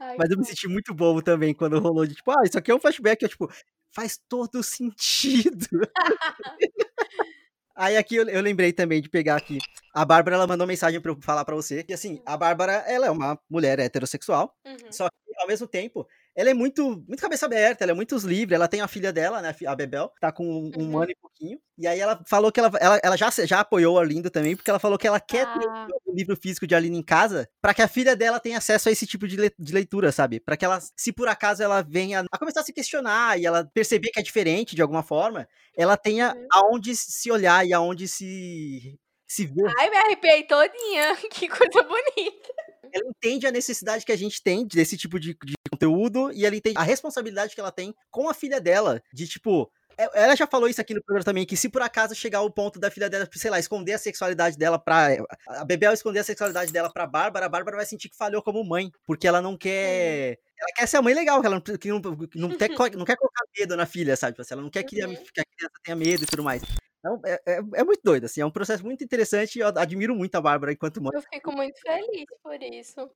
[0.00, 2.70] Ai, Mas eu me senti muito bobo também quando rolou de tipo, ah, isso aqui
[2.70, 3.22] é um flashback.
[3.22, 3.48] Eu, tipo,
[3.92, 5.68] faz todo sentido.
[7.76, 9.58] Aí aqui eu, eu, lembrei também de pegar aqui.
[9.92, 11.84] A Bárbara, ela mandou mensagem pra eu falar pra você.
[11.84, 14.56] Que assim, a Bárbara, ela é uma mulher heterossexual.
[14.64, 14.90] Uhum.
[14.90, 18.54] Só que, ao mesmo tempo, ela é muito, muito cabeça aberta, ela é muito livre,
[18.54, 21.02] ela tem a filha dela, né, a Bebel, tá com um, um Uhum.
[21.02, 23.98] ano e pouquinho, e aí ela falou que ela, ela, ela já, já apoiou o
[23.98, 25.86] Arlindo também, porque ela falou que ela quer ter Ah.
[26.04, 28.92] o livro físico de Arlindo em casa, pra que a filha dela tenha acesso a
[28.92, 30.38] esse tipo de, le- de leitura, sabe?
[30.40, 33.64] Pra que ela, se por acaso ela venha a começar a se questionar e ela
[33.74, 36.46] perceber que é diferente de alguma forma, ela tenha Uhum.
[36.52, 41.16] aonde se olhar e aonde se, se ver Ai, me arrepiei todinha.
[41.30, 42.65] Que coisa bonita.
[42.96, 46.56] Ela entende a necessidade que a gente tem desse tipo de, de conteúdo e ela
[46.56, 49.02] entende a responsabilidade que ela tem com a filha dela.
[49.12, 49.70] De tipo.
[49.98, 52.50] é- Ela já falou isso aqui no programa também, que se por acaso chegar ao
[52.50, 55.08] ponto da filha dela, sei lá, esconder a sexualidade dela pra.
[55.48, 58.64] A Bebel esconder a sexualidade dela pra Bárbara, a Bárbara vai sentir que falhou como
[58.64, 58.90] mãe.
[59.06, 60.38] Porque ela não quer.
[60.58, 63.16] Ela quer ser a mãe legal, que ela não, que não, não, quer, não quer
[63.16, 64.32] colocar medo na filha, sabe?
[64.32, 65.14] Tipo assim, Ela não quer que a, Uhum.
[65.14, 66.62] que a criança tenha medo e tudo mais.
[67.06, 70.14] Então, é, é, é muito doido, assim, é um processo muito interessante e eu admiro
[70.14, 71.12] muito a Bárbara enquanto mãe.
[71.14, 73.08] Eu fico muito feliz por isso.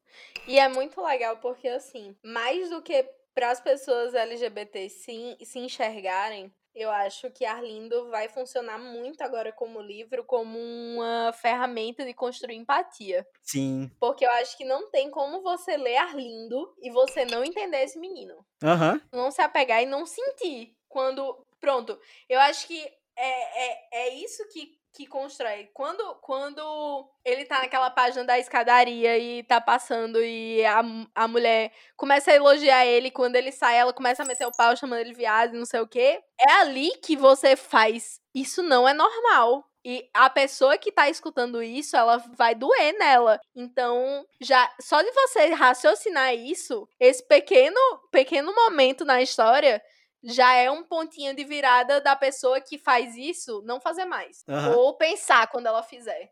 [0.47, 5.59] E é muito legal porque, assim, mais do que para as pessoas LGBT se, se
[5.59, 12.15] enxergarem, eu acho que Arlindo vai funcionar muito agora como livro, como uma ferramenta de
[12.15, 13.27] construir empatia.
[13.43, 13.91] Sim.
[13.99, 17.99] Porque eu acho que não tem como você ler Arlindo e você não entender esse
[17.99, 18.47] menino.
[18.63, 19.01] Aham.
[19.13, 20.77] Não se apegar e não sentir.
[20.89, 21.45] Quando.
[21.61, 22.01] Pronto.
[22.29, 22.91] Eu acho que
[23.21, 25.69] é, é, é isso que, que constrói.
[25.75, 30.83] Quando, quando ele tá naquela página da escadaria e tá passando e a,
[31.15, 34.77] a mulher começa a elogiar ele, quando ele sai, ela começa a meter o pau
[34.77, 36.23] chamando ele viado e não sei o quê.
[36.41, 38.21] É ali que você faz.
[38.35, 39.67] Isso não é normal.
[39.85, 43.41] E a pessoa que tá escutando isso, ela vai doer nela.
[43.57, 47.79] Então, já só de você raciocinar isso, esse pequeno
[48.13, 49.83] pequeno momento na história
[50.23, 54.45] já é um pontinho de virada da pessoa que faz isso não fazer mais.
[54.49, 54.77] Aham.
[54.77, 56.31] Ou pensar quando ela fizer.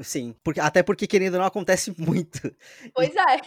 [0.00, 2.40] Sim, porque, até porque, querendo ou não, acontece muito.
[2.94, 3.40] Pois é.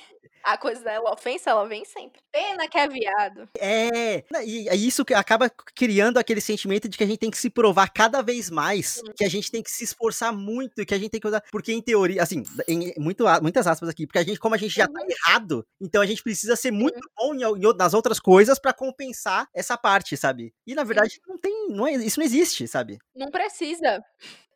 [0.48, 2.22] A coisa dela, a ofensa, ela vem sempre.
[2.32, 3.50] Pena que é viado.
[3.60, 7.30] É, não, e é isso que acaba criando aquele sentimento de que a gente tem
[7.30, 10.94] que se provar cada vez mais, que a gente tem que se esforçar muito, que
[10.94, 14.20] a gente tem que usar, porque em teoria, assim, em muito, muitas aspas aqui, porque
[14.20, 17.36] a gente, como a gente já tá errado, então a gente precisa ser muito bom
[17.36, 20.54] em, em nas outras coisas pra compensar essa parte, sabe?
[20.66, 23.00] E na verdade não tem, não é, isso não existe, sabe?
[23.14, 24.02] Não precisa.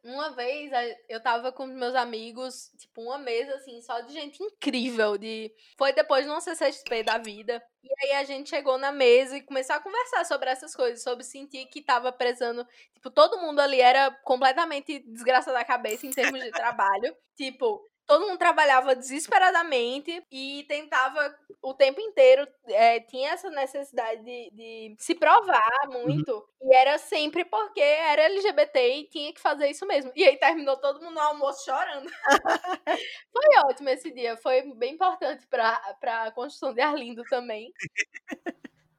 [0.04, 0.72] Uma vez
[1.08, 5.18] eu tava com meus amigos, tipo, uma mesa assim, só de gente incrível.
[5.18, 7.62] de Foi depois de uma CCXP da vida.
[7.84, 11.24] E aí a gente chegou na mesa e começou a conversar sobre essas coisas, sobre
[11.24, 12.66] sentir que tava prezando.
[12.93, 17.16] Tipo, todo mundo ali era completamente desgraça da cabeça em termos de trabalho.
[17.36, 17.82] Tipo,
[18.12, 24.95] todo mundo trabalhava desesperadamente e tentava o tempo inteiro, é, tinha essa necessidade de, de
[24.99, 26.45] se provar muito.
[26.62, 30.12] E era sempre porque era LGBT e tinha que fazer isso mesmo.
[30.14, 32.12] E aí terminou todo mundo no almoço chorando.
[33.32, 34.36] foi ótimo esse dia.
[34.36, 37.72] Foi bem importante pra, pra construção de Arlindo também.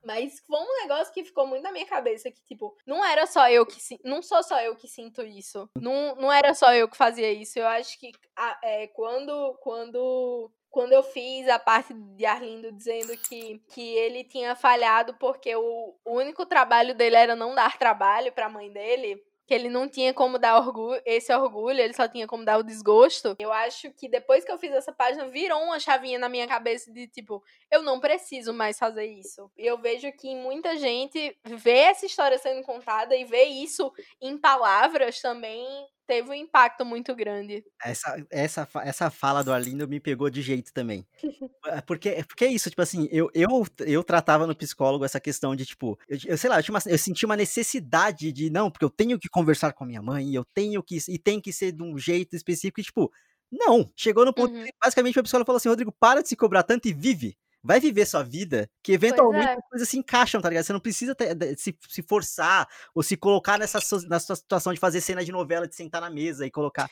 [0.05, 3.49] Mas foi um negócio que ficou muito na minha cabeça, que, tipo, não era só
[3.49, 5.69] eu que não sou só eu que sinto isso.
[5.77, 7.59] Não, não era só eu que fazia isso.
[7.59, 13.17] Eu acho que a- é, quando, quando, quando eu fiz a parte de Arlindo dizendo
[13.19, 18.33] que, que ele tinha falhado porque o, o único trabalho dele era não dar trabalho
[18.33, 19.23] pra mãe dele.
[19.53, 22.63] Que ele não tinha como dar orgulho, esse orgulho, ele só tinha como dar o
[22.63, 23.37] desgosto.
[23.39, 26.91] Eu acho que depois que eu fiz essa página, virou uma chavinha na minha cabeça
[26.91, 29.51] de tipo, eu não preciso mais fazer isso.
[29.59, 33.93] E eu vejo que muita gente vê essa história sendo contada e vê isso
[34.23, 35.67] em palavras também
[36.07, 37.65] teve um impacto muito grande.
[37.85, 41.07] Essa, essa, essa fala do Arlindo me pegou de jeito também.
[41.65, 45.55] É Porque, porque é isso, tipo assim, eu, eu, eu tratava no psicólogo essa questão
[45.55, 48.69] de, tipo, eu, eu sei lá, eu, tinha uma- eu senti uma necessidade de, não,
[48.69, 51.53] porque eu tenho que conversar com a minha mãe, eu tenho que, e tem que
[51.53, 53.13] ser de um jeito específico, e tipo,
[53.51, 54.65] não, chegou no ponto Uhum.
[54.65, 57.37] que basicamente o psicólogo falou assim, Rodrigo, para de se cobrar tanto e vive.
[57.63, 59.53] Vai viver sua vida, que eventualmente é.
[59.55, 60.65] as coisas se encaixam, tá ligado?
[60.65, 65.01] Você não precisa ter- se, se forçar ou se colocar nessa, nessa situação de fazer
[65.01, 66.91] cena de novela, de sentar na mesa e colocar.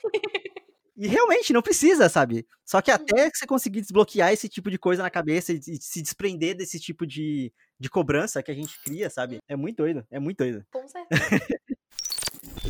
[0.96, 2.46] E realmente, não precisa, sabe?
[2.64, 5.78] Só que até que você conseguir desbloquear esse tipo de coisa na cabeça e, e
[5.80, 9.38] se desprender desse tipo de, de cobrança que a gente cria, sabe?
[9.48, 10.64] É muito doido, é muito doido.
[10.70, 11.20] Com certeza.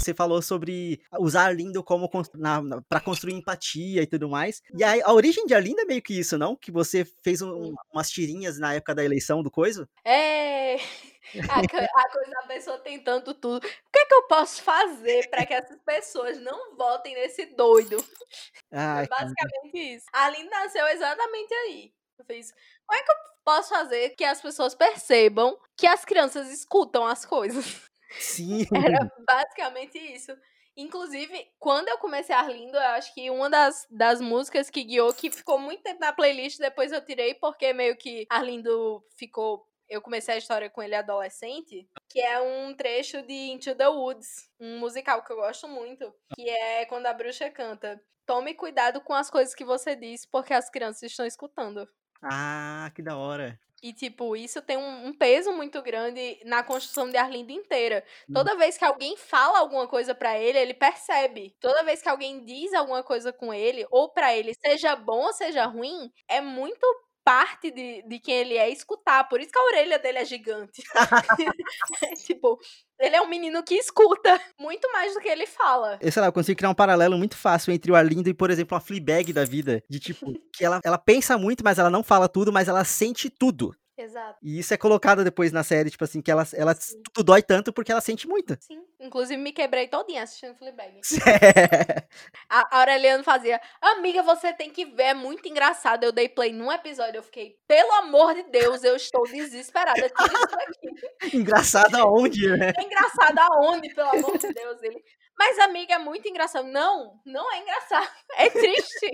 [0.01, 4.63] Você falou sobre usar Arlindo como na, na, para construir empatia e tudo mais.
[4.77, 6.57] E a, a origem de Arlindo é meio que isso, não?
[6.57, 9.89] Que você fez um- umas tirinhas na época da eleição do coisa?
[10.05, 10.77] É.
[11.49, 13.59] A, a coisa da pessoa tentando tudo.
[13.59, 13.61] O
[13.93, 18.03] que é que eu posso fazer pra que essas pessoas não votem nesse doido?
[18.73, 20.07] Ai, É basicamente isso.
[20.13, 21.93] A Aline nasceu exatamente aí.
[22.19, 22.51] Eu fiz,
[22.85, 27.25] como é que eu posso fazer que as pessoas percebam que as crianças escutam as
[27.25, 27.65] coisas?
[28.11, 28.67] Sim.
[28.75, 30.37] Era basicamente isso.
[30.77, 35.31] Inclusive, quando eu comecei Arlindo, eu acho que uma das, das músicas que guiou, que
[35.31, 39.67] ficou muito tempo na playlist, depois eu tirei, porque meio que Arlindo ficou.
[39.89, 44.49] Eu comecei a história com ele adolescente, que é um trecho de Into the Woods,
[44.61, 48.01] um musical que eu gosto muito, que é quando a bruxa canta.
[48.25, 51.89] Tome cuidado com as coisas que você diz, porque as crianças estão escutando.
[52.23, 53.59] Ah, que da hora.
[53.83, 58.05] E, tipo, isso tem um, um peso muito grande na construção de Arlindo inteira.
[58.29, 58.35] Hum.
[58.35, 61.57] Toda vez que alguém fala alguma coisa pra ele, ele percebe.
[61.61, 65.33] Toda vez que alguém diz alguma coisa com ele, ou pra ele, seja bom ou
[65.33, 66.87] seja ruim, é muito
[67.25, 69.29] parte de, de quem ele é escutar.
[69.29, 70.83] Por isso que a orelha dele é gigante.
[72.27, 72.59] tipo,
[72.99, 75.99] ele é um menino que escuta muito mais do que ele fala.
[76.01, 78.51] Eu sei lá, eu consigo criar um paralelo muito fácil entre o Arlindo e, por
[78.51, 79.83] exemplo, a Fleabag da vida.
[79.89, 83.31] De tipo, que ela, ela pensa muito, mas ela não fala tudo, mas ela sente
[83.31, 83.75] tudo.
[84.01, 84.39] Exato.
[84.43, 86.75] E isso é colocado depois na série, tipo assim, que ela, ela
[87.13, 88.57] tudo dói tanto porque ela sente muito.
[88.61, 88.83] Sim.
[88.99, 91.01] Inclusive, me quebrei todinha assistindo Fleabag.
[92.49, 96.05] A a Aureliano fazia, amiga, você tem que ver, é muito engraçado.
[96.05, 100.09] Eu dei play num episódio, eu fiquei, pelo amor de Deus, eu estou desesperada.
[100.09, 100.91] Tira isso daqui.
[101.37, 102.73] Engraçado aonde, né?
[102.77, 104.83] É engraçado aonde, pelo amor de Deus?
[104.83, 105.03] Ele.
[105.39, 106.67] Mas, amiga, é muito engraçado.
[106.67, 108.09] Não, não é engraçado.
[108.37, 109.11] É triste.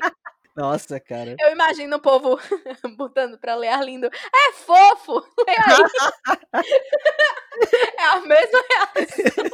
[0.56, 1.36] Nossa, cara.
[1.38, 2.38] Eu imagino o povo
[2.96, 4.06] botando pra ler Arlindo.
[4.06, 5.22] É fofo!
[6.52, 6.64] Aí.
[7.98, 9.50] é a mesma reação.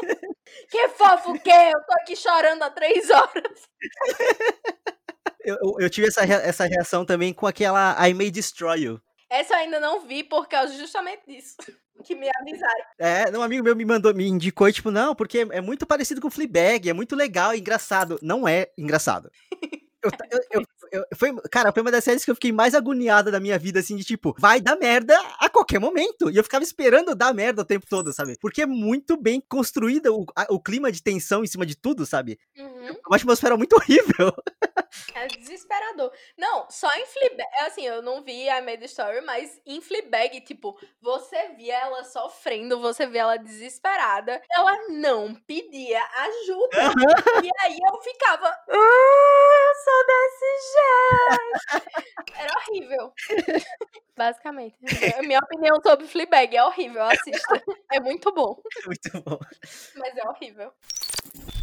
[0.71, 1.51] Que fofo que?
[1.51, 3.69] Eu tô aqui chorando há três horas.
[5.45, 9.01] Eu, eu- eu tive essa, essa reação também com aquela I May Destroy You.
[9.29, 11.57] Essa eu ainda não vi por causa justamente disso.
[12.05, 12.85] Que me avisaram.
[12.99, 16.21] É, um amigo meu me mandou, me indicou, e, tipo, não, porque é muito parecido
[16.21, 18.19] com Fleabag, é muito legal, e engraçado.
[18.23, 19.31] Não é engraçado.
[20.03, 23.31] Eu, eu, eu- eu- foi, cara, foi uma das séries que eu fiquei mais agoniada
[23.31, 26.31] da minha vida, assim, de tipo, vai dar merda a qualquer momento.
[26.31, 28.37] E eu ficava esperando dar merda o tempo todo, sabe?
[28.41, 32.39] Porque é muito bem construída o, o clima de tensão em cima de tudo, sabe?
[32.57, 32.82] Uhum.
[33.07, 34.33] Uma atmosfera muito horrível.
[35.15, 36.13] É desesperador.
[36.37, 37.43] Não, só em Fleabag.
[37.55, 42.05] é Assim, eu não vi a Made Story, mas em Fleabag, tipo, você via ela
[42.05, 44.43] sofrendo, você via ela desesperada.
[44.51, 46.93] Ela não pedia ajuda.
[47.43, 48.47] E aí eu ficava.
[48.49, 52.37] "Ah, eu sou desse jeito.
[52.37, 53.13] Era horrível.
[54.17, 54.77] Basicamente.
[55.19, 57.03] A minha opinião sobre Fleabag é horrível.
[57.03, 57.63] Assista.
[57.91, 59.39] É muito bom, muito bom.
[59.97, 60.73] mas é horrível.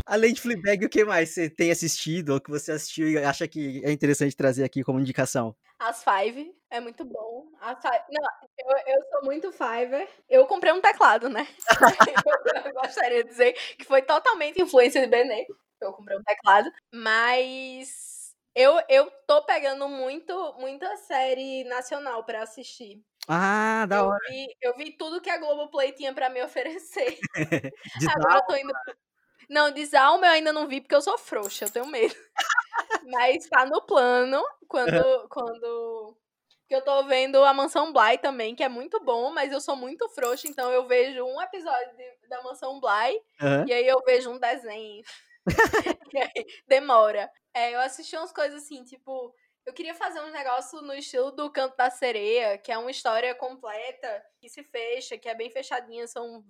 [0.05, 3.47] Além de Fleabag, o que mais você tem assistido, ou que você assistiu e acha
[3.47, 5.55] que é interessante trazer aqui como indicação?
[5.77, 7.47] As Five é muito bom.
[7.61, 8.03] As Five...
[8.09, 8.23] Não,
[8.57, 10.07] eu, eu sou muito Fiverr.
[10.27, 11.47] Eu comprei um teclado, né?
[12.65, 15.45] eu, gostaria de dizer que foi totalmente influência de Benê.
[15.80, 16.71] Eu comprei um teclado.
[16.93, 23.01] Mas eu, eu tô pegando muito, muita série nacional pra assistir.
[23.27, 24.19] Ah, da Eu hora.
[24.27, 27.19] vi, eu vi tudo que a Globoplay tinha pra me oferecer.
[28.17, 28.73] Agora eu tô indo.
[28.84, 29.09] pro-
[29.50, 32.16] Não, Desalma eu ainda não vi porque eu sou frouxa, eu tenho medo.
[33.06, 35.28] Mas tá no plano quando.
[35.30, 36.16] quando...
[36.68, 39.76] Que eu tô vendo a Mansão Bly também, que é muito bom, mas eu sou
[39.76, 43.66] muito frouxa, então eu vejo um episódio de- da Mansão Bly Aham.
[43.68, 45.02] e aí eu vejo um desenho.
[46.14, 47.28] e aí demora.
[47.56, 49.34] É, eu assisti umas coisas assim, tipo,
[49.66, 53.34] eu queria fazer um negócio no estilo do Canto da Sereia, que é uma história
[53.34, 56.45] completa, que se fecha, que é bem fechadinha, são.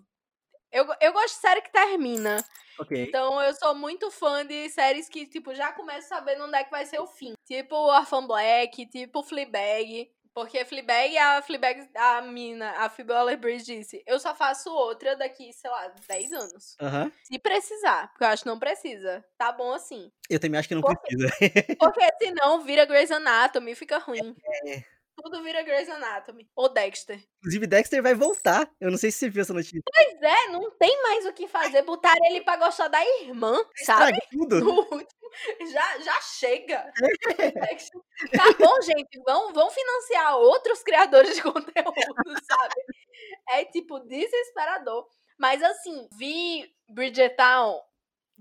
[0.71, 2.43] Eu, eu gosto de série que termina.
[2.79, 3.03] Ok.
[3.03, 6.71] Então eu sou muito fã de séries que, tipo, já começo sabendo onde é que
[6.71, 7.33] vai ser o fim.
[7.45, 10.09] Tipo Orphan Black, tipo Fleabag.
[10.33, 15.51] Porque Fleabag, a Fleabag, a mina, a Phoebe Waller-Bridge disse, eu só faço outra daqui,
[15.51, 16.77] sei lá, 10 anos.
[16.79, 17.11] Aham.
[17.23, 19.25] Se precisar, porque eu acho que não precisa.
[19.37, 20.09] Tá bom assim.
[20.29, 21.29] Eu também acho que não Por precisa.
[21.79, 24.35] Porque senão vira Grey's Anatomy, fica ruim.
[24.67, 24.83] É.
[25.21, 26.49] Tudo vira Grey's Anatomy.
[26.55, 27.21] Ou Dexter.
[27.39, 28.69] Inclusive, Dexter vai voltar.
[28.79, 29.81] Eu não sei se você viu essa notícia.
[29.85, 31.81] Pois é, não tem mais o que fazer.
[31.83, 34.17] Botaram ele pra gostar da irmã, sabe?
[34.17, 35.07] Estraga tudo.
[35.71, 36.91] Já, já chega.
[38.33, 39.19] tá bom, gente.
[39.25, 41.73] Vão, vão financiar outros criadores de conteúdo,
[42.49, 42.75] sabe?
[43.49, 45.07] É tipo desesperador.
[45.37, 47.75] Mas assim, vi Bridgetown.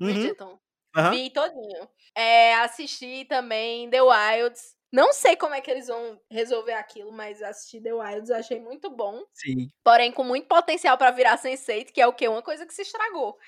[0.00, 0.06] Uhum.
[0.06, 0.58] Bridgerton.
[0.96, 1.10] Aham.
[1.10, 1.88] Vi todinho.
[2.14, 4.77] É, assisti também The Wilds.
[4.92, 8.58] Não sei como é que eles vão resolver aquilo, mas assisti The Wilds, eu achei
[8.60, 9.22] muito bom.
[9.34, 9.68] Sim.
[9.84, 12.26] Porém, com muito potencial pra virar Sense8, que é o quê?
[12.28, 13.38] Uma coisa que se estragou.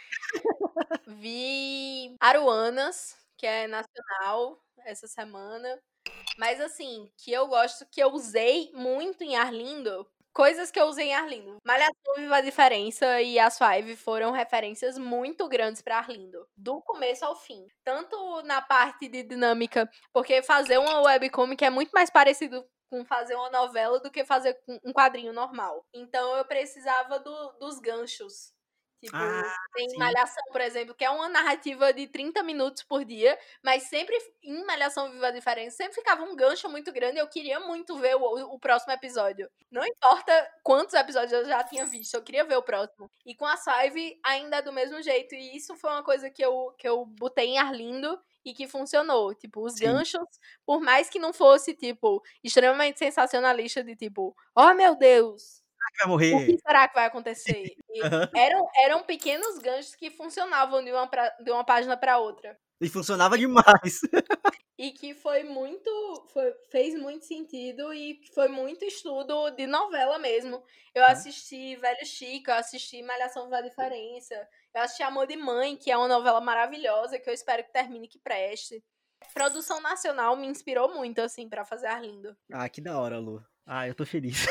[1.06, 5.80] Vi Aruanas, que é nacional, essa semana.
[6.38, 10.06] Mas assim, que eu gosto, que eu usei muito em Arlindo.
[10.32, 11.56] Coisas que eu usei em Arlindo.
[11.66, 16.46] Malhação Viva a Diferença e as Five foram referências muito grandes pra Arlindo.
[16.56, 17.66] Do começo ao fim.
[17.84, 23.34] Tanto na parte de dinâmica, porque fazer uma webcomic é muito mais parecido com fazer
[23.34, 25.84] uma novela do que fazer um quadrinho normal.
[25.94, 28.52] Então eu precisava do- dos ganchos.
[29.00, 29.96] Tipo, Ah, tem sim.
[29.96, 34.64] Malhação, por exemplo, que é uma narrativa de 30 minutos por dia, mas sempre em
[34.66, 37.18] Malhação Viva a Diferença, sempre ficava um gancho muito grande.
[37.18, 39.50] Eu queria muito ver o, o próximo episódio.
[39.70, 40.32] Não importa
[40.62, 43.10] quantos episódios eu já tinha visto, eu queria ver o próximo.
[43.24, 45.34] E com a Saive ainda é do mesmo jeito.
[45.34, 49.34] E isso foi uma coisa que eu, que eu botei em Arlindo e que funcionou.
[49.34, 49.84] Tipo, os Sim.
[49.86, 50.26] ganchos,
[50.66, 55.59] por mais que não fosse, tipo, extremamente sensacionalista de tipo, oh meu Deus,
[55.98, 56.46] vai o morrer.
[56.46, 57.74] que será que vai acontecer?
[58.34, 62.56] Eram, eram pequenos ganchos que funcionavam de uma, pra- de uma página para outra.
[62.80, 64.00] E funcionava demais.
[64.78, 65.90] E que foi muito.
[66.32, 70.62] foi- fez muito sentido e que foi muito estudo de novela mesmo.
[70.94, 74.34] Eu assisti Velho Chico, eu assisti Malhação Viva a Diferença,
[74.74, 78.08] eu assisti Amor de Mãe, que é uma novela maravilhosa que eu espero que termine
[78.08, 78.82] que preste.
[79.34, 82.34] Produção nacional me inspirou muito, assim, para fazer Arlindo.
[82.50, 83.44] Ah, que da hora, Lu.
[83.66, 84.46] Ah, eu tô feliz.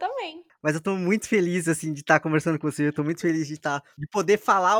[0.00, 0.44] Eu também.
[0.62, 2.88] Mas eu tô muito feliz, assim, de estar conversando com você.
[2.88, 4.76] Eu tô muito feliz de estar, de poder falar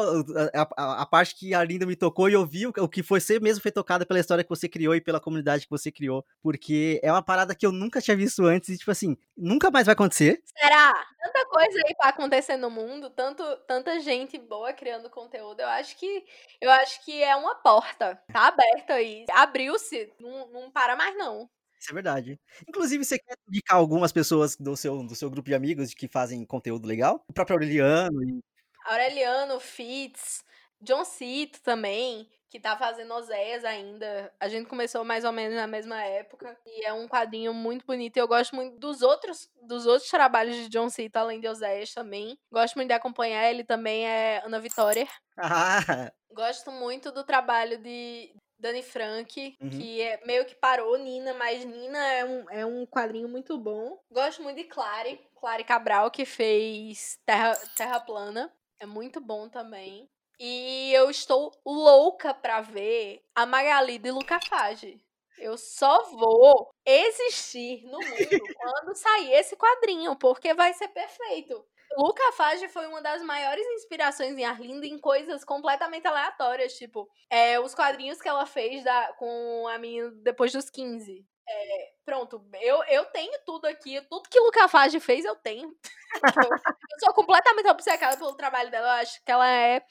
[0.54, 3.20] a, a- a parte que a Linda me tocou e ouvir o, o que foi
[3.20, 6.24] ser mesmo foi tocada pela história que você criou e pela comunidade que você criou.
[6.42, 9.86] Porque é uma parada que eu nunca tinha visto antes e, tipo assim, nunca mais
[9.86, 10.42] vai acontecer.
[10.58, 10.92] Será?
[11.22, 15.60] Tanta coisa aí pra acontecer no mundo, tanto, tanta gente boa criando conteúdo.
[15.60, 16.24] Eu acho que
[16.60, 18.20] eu acho que é uma porta.
[18.32, 19.24] Tá aberta aí.
[19.32, 20.12] Abriu-se.
[20.20, 21.48] Não, não para mais, não.
[21.80, 22.38] Isso é verdade.
[22.68, 26.44] Inclusive, você quer indicar algumas pessoas do seu, do seu grupo de amigos que fazem
[26.44, 27.24] conteúdo legal?
[27.26, 28.22] O próprio Aureliano.
[28.22, 28.40] E...
[28.84, 30.44] Aureliano, Fitz,
[30.82, 34.30] John Cito também, que tá fazendo Oséias ainda.
[34.38, 36.54] A gente começou mais ou menos na mesma época.
[36.66, 38.18] E é um quadrinho muito bonito.
[38.18, 42.38] Eu gosto muito dos outros, dos outros trabalhos de John Cito, além de Oséias também.
[42.52, 43.48] Gosto muito de acompanhar.
[43.48, 45.08] Ele também é Ana Vitória.
[45.42, 48.30] Ah, Gosto muito do trabalho de
[48.60, 49.70] Dani Frank, Uhum.
[49.70, 53.98] que é meio que parou Nina, mas Nina é um, é um quadrinho muito bom.
[54.10, 58.52] Gosto muito de Clary, Clary Cabral, que fez Terra, Terra Plana.
[58.78, 60.08] É muito bom também.
[60.38, 65.04] E eu estou louca pra ver a Magali de Luca Fage.
[65.38, 67.98] Eu só vou existir no mundo
[68.56, 71.64] quando sair esse quadrinho, porque vai ser perfeito.
[71.96, 77.58] Luca Fage foi uma das maiores inspirações em Arlindo em coisas completamente aleatórias, tipo, é,
[77.58, 81.26] os quadrinhos que ela fez da, com a menina depois dos 15.
[81.48, 85.68] É, pronto, eu, eu tenho tudo aqui, tudo que Luca Fage fez eu tenho.
[85.68, 85.70] eu,
[86.92, 89.84] eu sou completamente obcecada pelo trabalho dela, eu acho que ela é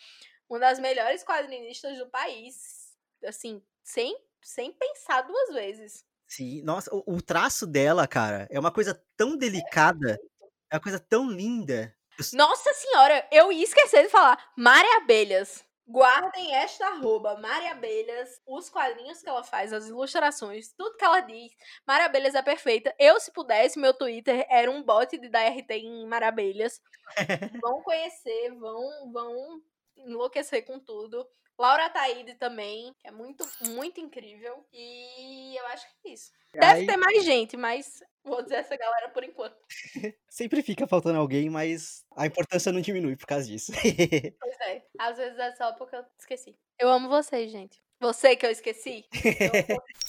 [0.50, 2.96] uma das melhores quadrinistas do país,
[3.26, 6.06] assim, sem, sem pensar duas vezes.
[6.28, 6.62] sim.
[6.64, 10.18] Nossa, o, o traço dela, cara, é uma coisa tão delicada.
[10.39, 10.39] É
[10.72, 11.96] uma coisa tão linda.
[12.34, 14.38] Nossa senhora, eu ia esquecer de falar.
[14.56, 15.66] Mari Abelhas.
[15.88, 21.22] Guardem esta arroba, Mari Abelhas, os quadrinhos que ela faz, as ilustrações, tudo que ela
[21.22, 21.52] diz.
[21.88, 22.94] Mari Abelhas é perfeita.
[23.00, 26.80] Eu, se pudesse, meu Twitter era um bot de dar RT em Mari Abelhas.
[27.60, 29.64] vão conhecer, vão, vão
[29.98, 31.28] enlouquecer com tudo.
[31.60, 34.66] Laura Taide também, que é muito, muito incrível.
[34.74, 36.32] E eu acho que é isso.
[36.54, 39.58] Deve Aí- ter mais gente, mas vou dizer essa galera por enquanto.
[40.30, 43.72] Sempre fica faltando alguém, mas a importância não diminui por causa disso.
[44.40, 44.84] Pois é.
[44.98, 46.58] Às vezes é só porque eu esqueci.
[46.80, 47.82] Eu amo vocês, gente.
[48.00, 49.06] Você que eu esqueci.
[49.14, 49.84] Eu amo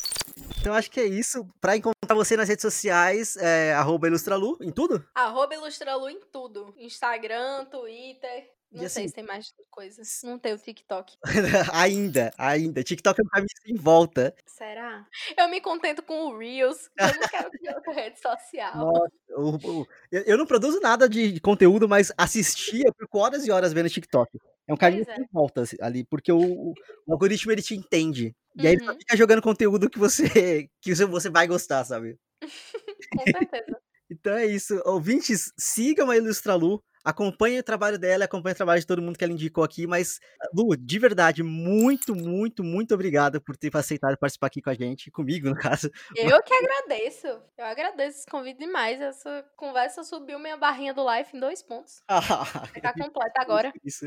[0.61, 1.47] então acho que é isso.
[1.61, 5.05] Pra encontrar você nas redes sociais, é arroba ilustralu, em tudo?
[5.14, 6.74] Arroba Ilustralu em tudo.
[6.78, 8.51] Instagram, Twitter.
[8.72, 10.20] Não E sei assim- se tem mais coisas.
[10.22, 11.16] Não tem o TikTok.
[11.74, 12.85] ainda, ainda.
[12.85, 14.33] TikTok é um caminho sem volta.
[14.47, 15.05] Será?
[15.37, 16.89] Eu me contento com o Reels.
[16.97, 18.76] Eu não quero criar outra rede social.
[18.76, 23.51] Nossa, o- eu, eu não produzo nada de conteúdo, mas assistir, eu fico horas e
[23.51, 24.39] horas vendo TikTok.
[24.71, 25.16] É um caminho Pois é.
[25.16, 26.39] sem volta assim, ali, porque o,
[26.75, 26.75] o-
[27.11, 28.35] algoritmo ele te entende.
[28.57, 28.99] E aí ele só Uhum.
[28.99, 30.25] fica jogando conteúdo que você,
[30.83, 32.18] que você- você vai gostar, sabe?
[33.12, 33.81] Com certeza.
[34.11, 34.81] Então é isso.
[34.85, 36.83] Ouvintes, sigam a Ilustralu.
[37.05, 39.87] Acompanhem o trabalho dela, acompanhem o trabalho de todo mundo que ela indicou aqui.
[39.87, 40.21] Mas,
[40.55, 45.11] Lu, de verdade, muito, muito, muito obrigado por ter aceitado participar aqui com a gente,
[45.11, 45.91] comigo, no caso.
[46.17, 47.27] Eu que agradeço.
[47.57, 49.01] Eu agradeço esse convite demais.
[49.01, 52.03] Essa conversa subiu minha barrinha do life em dois pontos.
[52.09, 53.73] Ah, Tá completa agora.
[53.85, 54.05] Isso.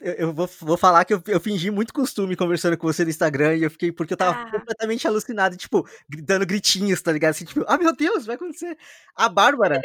[0.00, 3.10] Eu, eu- vou, vou falar que eu, eu fingi muito costume conversando com você no
[3.10, 4.50] Instagram e eu fiquei, porque eu tava Ah.
[4.50, 5.86] completamente alucinado, tipo,
[6.22, 7.30] dando gritinhos, tá ligado?
[7.32, 8.76] Assim, tipo, ah, meu Deus, vai acontecer.
[9.16, 9.80] A Bárbara,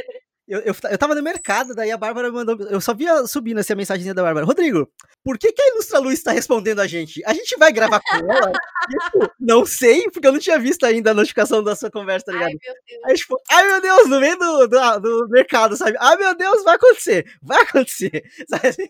[0.49, 3.73] eu, eu, eu tava no mercado, daí a Bárbara mandou, eu só via subindo assim
[3.73, 4.47] a mensagenzinha da Bárbara.
[4.47, 4.91] Rodrigo,
[5.23, 7.23] por que que a Ilustra Luz tá respondendo a gente?
[7.23, 8.51] A gente vai gravar com ela?
[8.51, 12.25] Eu, tipo, não sei, porque eu não tinha visto ainda a notificação da sua conversa,
[12.25, 12.49] tá ligado?
[12.49, 13.01] Ai, meu Deus.
[13.05, 15.95] Aí, tipo, ai meu Deus, no meio do, do, do mercado, sabe?
[15.99, 18.89] Ai meu Deus, vai acontecer, vai acontecer, sabe?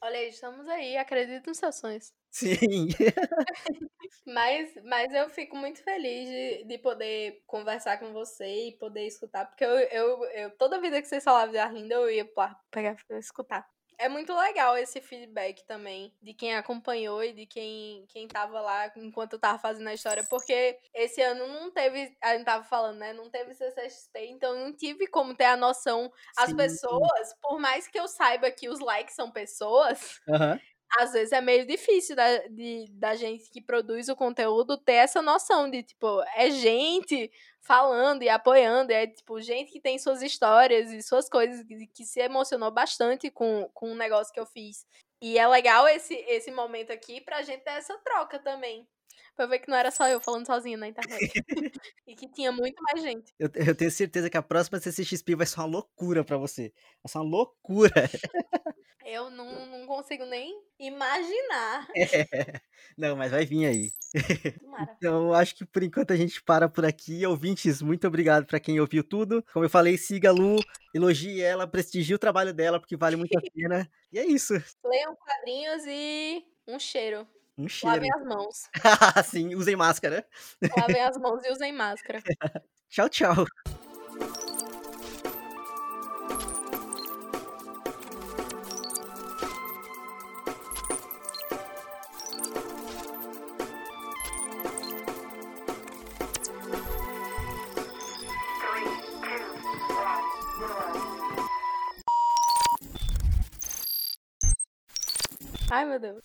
[0.00, 0.96] Olha aí, estamos aí.
[0.96, 2.12] Acredito nos seus sonhos.
[2.30, 2.88] Sim.
[4.26, 9.46] Mas, mas eu fico muito feliz de, de poder conversar com você e poder escutar,
[9.46, 12.24] porque eu, eu, eu toda vida que vocês falavam de Arlinda, eu ia
[12.70, 13.68] pegar pra escutar.
[14.00, 18.92] é muito legal esse feedback também de quem acompanhou e de quem, quem tava lá
[18.96, 22.98] enquanto eu tava fazendo a história, porque esse ano não teve, a gente tava falando,
[22.98, 23.12] né?
[23.12, 26.12] Não teve CCXP, então não tive como ter a noção.
[26.36, 26.56] As Sim.
[26.56, 30.60] pessoas, por mais que eu saiba que os likes são pessoas, Aham.
[30.96, 35.20] Às vezes é meio difícil da, de, da gente que produz o conteúdo ter essa
[35.20, 37.30] noção de, tipo, é gente
[37.60, 42.04] falando e apoiando, é, tipo, gente que tem suas histórias e suas coisas, que, que
[42.04, 44.86] se emocionou bastante com, com o negócio que eu fiz.
[45.20, 48.86] E é legal esse, esse momento aqui pra gente ter essa troca também.
[49.36, 51.32] Pra ver que não era só eu falando sozinha na internet.
[52.06, 53.32] e que tinha muito mais gente.
[53.38, 56.72] Eu, eu tenho certeza que a próxima CCXP vai ser uma loucura pra você.
[57.02, 57.92] Vai ser uma loucura.
[59.10, 61.88] Eu não, não consigo nem imaginar.
[61.96, 61.96] É.
[62.96, 63.90] Não, mas vai vir aí.
[64.60, 64.94] Tomara.
[64.98, 67.24] Então, acho que por enquanto a gente para por aqui.
[67.26, 69.42] Ouvintes, muito obrigado pra quem ouviu tudo.
[69.50, 70.56] Como eu falei, siga a Lu,
[70.94, 73.90] elogie ela, prestigie o trabalho dela, porque vale muito a pena.
[74.12, 74.52] E é isso.
[74.84, 77.26] Leiam quadrinhos e um cheiro.
[77.56, 77.94] Um cheiro.
[77.94, 78.68] Lavem as mãos.
[79.24, 80.26] Sim, usem máscara.
[80.76, 82.22] Lavem as mãos e usem máscara.
[82.90, 83.46] Tchau, tchau.
[105.88, 106.20] Meu Deus.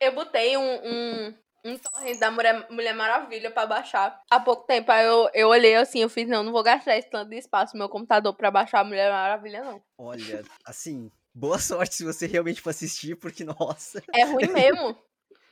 [0.00, 4.90] Eu botei um, um, um torrent da Mulher, Mulher Maravilha pra baixar há pouco tempo.
[4.92, 7.74] Aí eu, eu olhei assim, eu fiz, não, não vou gastar esse tanto de espaço
[7.74, 9.82] no meu computador pra baixar a Mulher Maravilha, não.
[9.98, 14.96] Olha, assim, boa sorte se você realmente for assistir, porque, nossa, É ruim mesmo.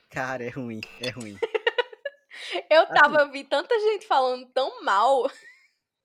[0.09, 1.37] cara, é ruim, é ruim.
[2.69, 5.29] Eu tava, eu vi tanta gente falando tão mal.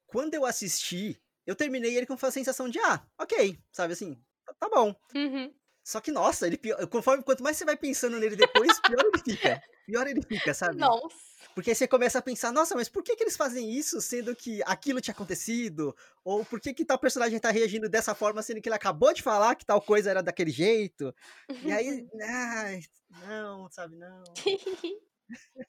[0.06, 4.14] Quando eu assisti, eu terminei ele com uma sensação de, ah, ok, sabe assim,
[4.44, 4.94] tá- tá bom.
[5.14, 5.52] Uhum.
[5.88, 9.22] Só que, nossa, ele pior, conforme quanto mais você vai pensando nele depois, pior ele
[9.24, 9.62] fica.
[9.86, 10.76] Pior ele fica, sabe?
[10.76, 11.16] Nossa.
[11.54, 14.36] Porque aí você começa a pensar, nossa, mas por que, que eles fazem isso, sendo
[14.36, 15.96] que aquilo tinha acontecido?
[16.22, 19.22] Ou por que, que tal personagem tá reagindo dessa forma, sendo que ele acabou de
[19.22, 21.14] falar que tal coisa era daquele jeito?
[21.62, 22.82] E aí, ai,
[23.26, 24.22] não, sabe, não.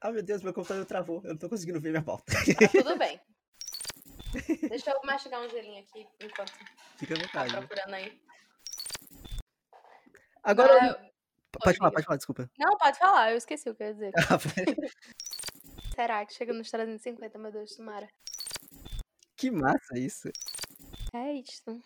[0.00, 1.22] Ah, meu Deus, meu computador travou.
[1.24, 2.30] Eu não tô conseguindo ver minha pauta.
[2.30, 3.18] Tá tudo bem.
[4.68, 6.52] Deixa eu mastigar um gelinho aqui enquanto
[6.98, 7.56] Fica à tá vontade.
[7.56, 8.22] procurando aí.
[10.44, 10.78] Agora.
[10.80, 11.14] Ah, eu-
[11.62, 12.50] Pode falar, pode falar, desculpa.
[12.58, 14.12] Não, pode falar, eu esqueci o que eu ia dizer.
[14.28, 18.08] Ah, Será que chega nos 350, meu Deus, tomara.
[19.36, 20.28] que massa isso.
[21.14, 21.80] É isso.